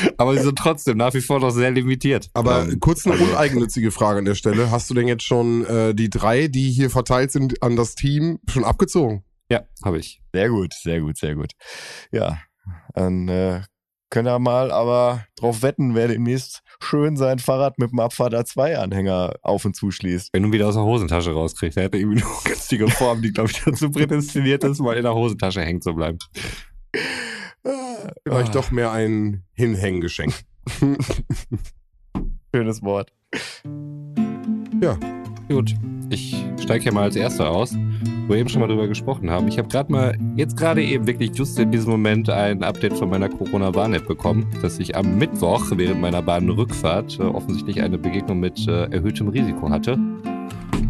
[0.18, 2.30] Aber sie sind trotzdem nach wie vor noch sehr limitiert.
[2.34, 4.70] Aber Ähm, kurz eine also- uneigennützige Frage an der Stelle.
[4.72, 8.39] Hast du denn jetzt schon äh, die drei, die hier verteilt sind, an das Team
[8.47, 9.24] schon abgezogen?
[9.49, 10.22] Ja, habe ich.
[10.34, 11.51] Sehr gut, sehr gut, sehr gut.
[12.11, 12.39] Ja,
[12.93, 13.61] dann äh,
[14.10, 19.34] können wir mal aber drauf wetten, wer demnächst schön sein Fahrrad mit dem Abfahrt A2-Anhänger
[19.41, 20.30] auf und zuschließt.
[20.34, 23.32] Wenn du ihn wieder aus der Hosentasche rauskriegst, der hätte irgendwie eine günstige Form, die,
[23.32, 26.20] glaube ich, dazu prädestiniert ist, mal in der Hosentasche hängen zu bleiben.
[28.24, 28.53] Vielleicht Ah.
[28.53, 30.34] doch mehr ein Hinhängengeschenk.
[32.56, 33.12] Schönes Wort.
[35.49, 35.76] Gut,
[36.10, 37.76] ich steige hier mal als Erster aus,
[38.28, 39.48] wo wir eben schon mal drüber gesprochen haben.
[39.48, 43.10] Ich habe gerade mal, jetzt gerade eben wirklich just in diesem Moment ein Update von
[43.10, 48.68] meiner Corona-Warn-App bekommen, dass ich am Mittwoch während meiner Bahnrückfahrt äh, offensichtlich eine Begegnung mit
[48.68, 49.98] äh, erhöhtem Risiko hatte.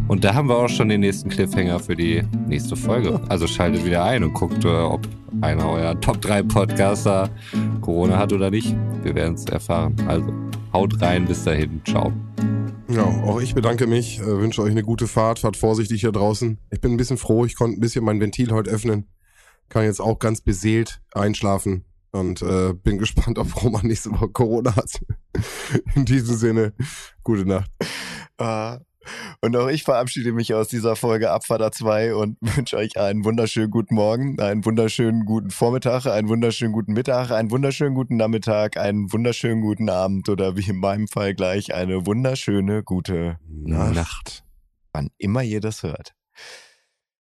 [0.08, 3.20] Und da haben wir auch schon den nächsten Cliffhanger für die nächste Folge.
[3.28, 5.08] Also schaltet wieder ein und guckt, äh, ob
[5.42, 7.30] einer eurer Top 3 Podcaster
[7.82, 8.76] Corona hat oder nicht.
[9.04, 9.96] Wir werden es erfahren.
[10.08, 10.32] Also
[10.74, 11.82] haut rein, bis dahin.
[11.86, 12.12] Ciao.
[12.88, 16.60] Ja, auch ich bedanke mich, äh, wünsche euch eine gute Fahrt, fahrt vorsichtig hier draußen.
[16.72, 19.08] Ich bin ein bisschen froh, ich konnte ein bisschen mein Ventil heute öffnen.
[19.70, 24.76] Kann jetzt auch ganz beseelt einschlafen und äh, bin gespannt, ob Roman nächste Woche Corona
[24.76, 25.02] hat.
[25.96, 26.74] In diesem Sinne,
[27.24, 27.72] gute Nacht.
[28.38, 28.78] Äh,
[29.42, 33.72] und auch ich verabschiede mich aus dieser Folge Abfahrt A2 und wünsche euch einen wunderschönen
[33.72, 39.12] guten Morgen, einen wunderschönen guten Vormittag, einen wunderschönen guten Mittag, einen wunderschönen guten Nachmittag, einen
[39.12, 44.44] wunderschönen guten Abend oder wie in meinem Fall gleich eine wunderschöne gute Nacht.
[44.94, 46.14] wann immer ihr das hört.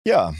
[0.05, 0.33] Ja,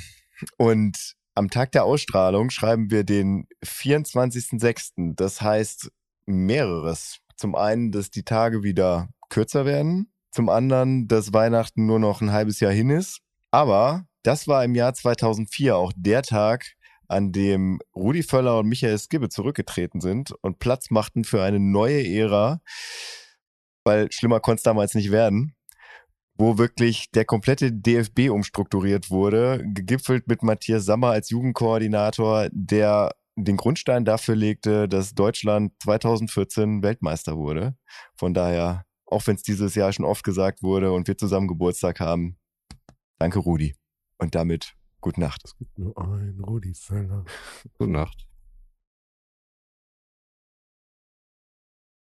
[0.58, 5.16] und am Tag der Ausstrahlung schreiben wir den 24.06.
[5.16, 5.92] Das heißt
[6.26, 7.20] mehreres.
[7.36, 10.13] Zum einen, dass die Tage wieder kürzer werden.
[10.34, 13.20] Zum anderen, dass Weihnachten nur noch ein halbes Jahr hin ist.
[13.52, 16.74] Aber das war im Jahr 2004 auch der Tag,
[17.08, 22.04] an dem Rudi Völler und Michael Skibbe zurückgetreten sind und Platz machten für eine neue
[22.08, 22.62] Ära,
[23.84, 25.56] weil schlimmer konnte es damals nicht werden
[26.36, 33.58] wo wirklich der komplette DFB umstrukturiert wurde, gegipfelt mit Matthias Sammer als Jugendkoordinator, der den
[33.58, 37.76] Grundstein dafür legte, dass Deutschland 2014 Weltmeister wurde.
[38.16, 42.00] Von daher, auch wenn es dieses Jahr schon oft gesagt wurde und wir zusammen Geburtstag
[42.00, 42.38] haben,
[43.20, 43.76] danke Rudi.
[44.18, 45.54] Und damit Gute Nacht.
[45.76, 47.26] Nur ein Rudi Völler.
[47.78, 48.26] Gute Nacht.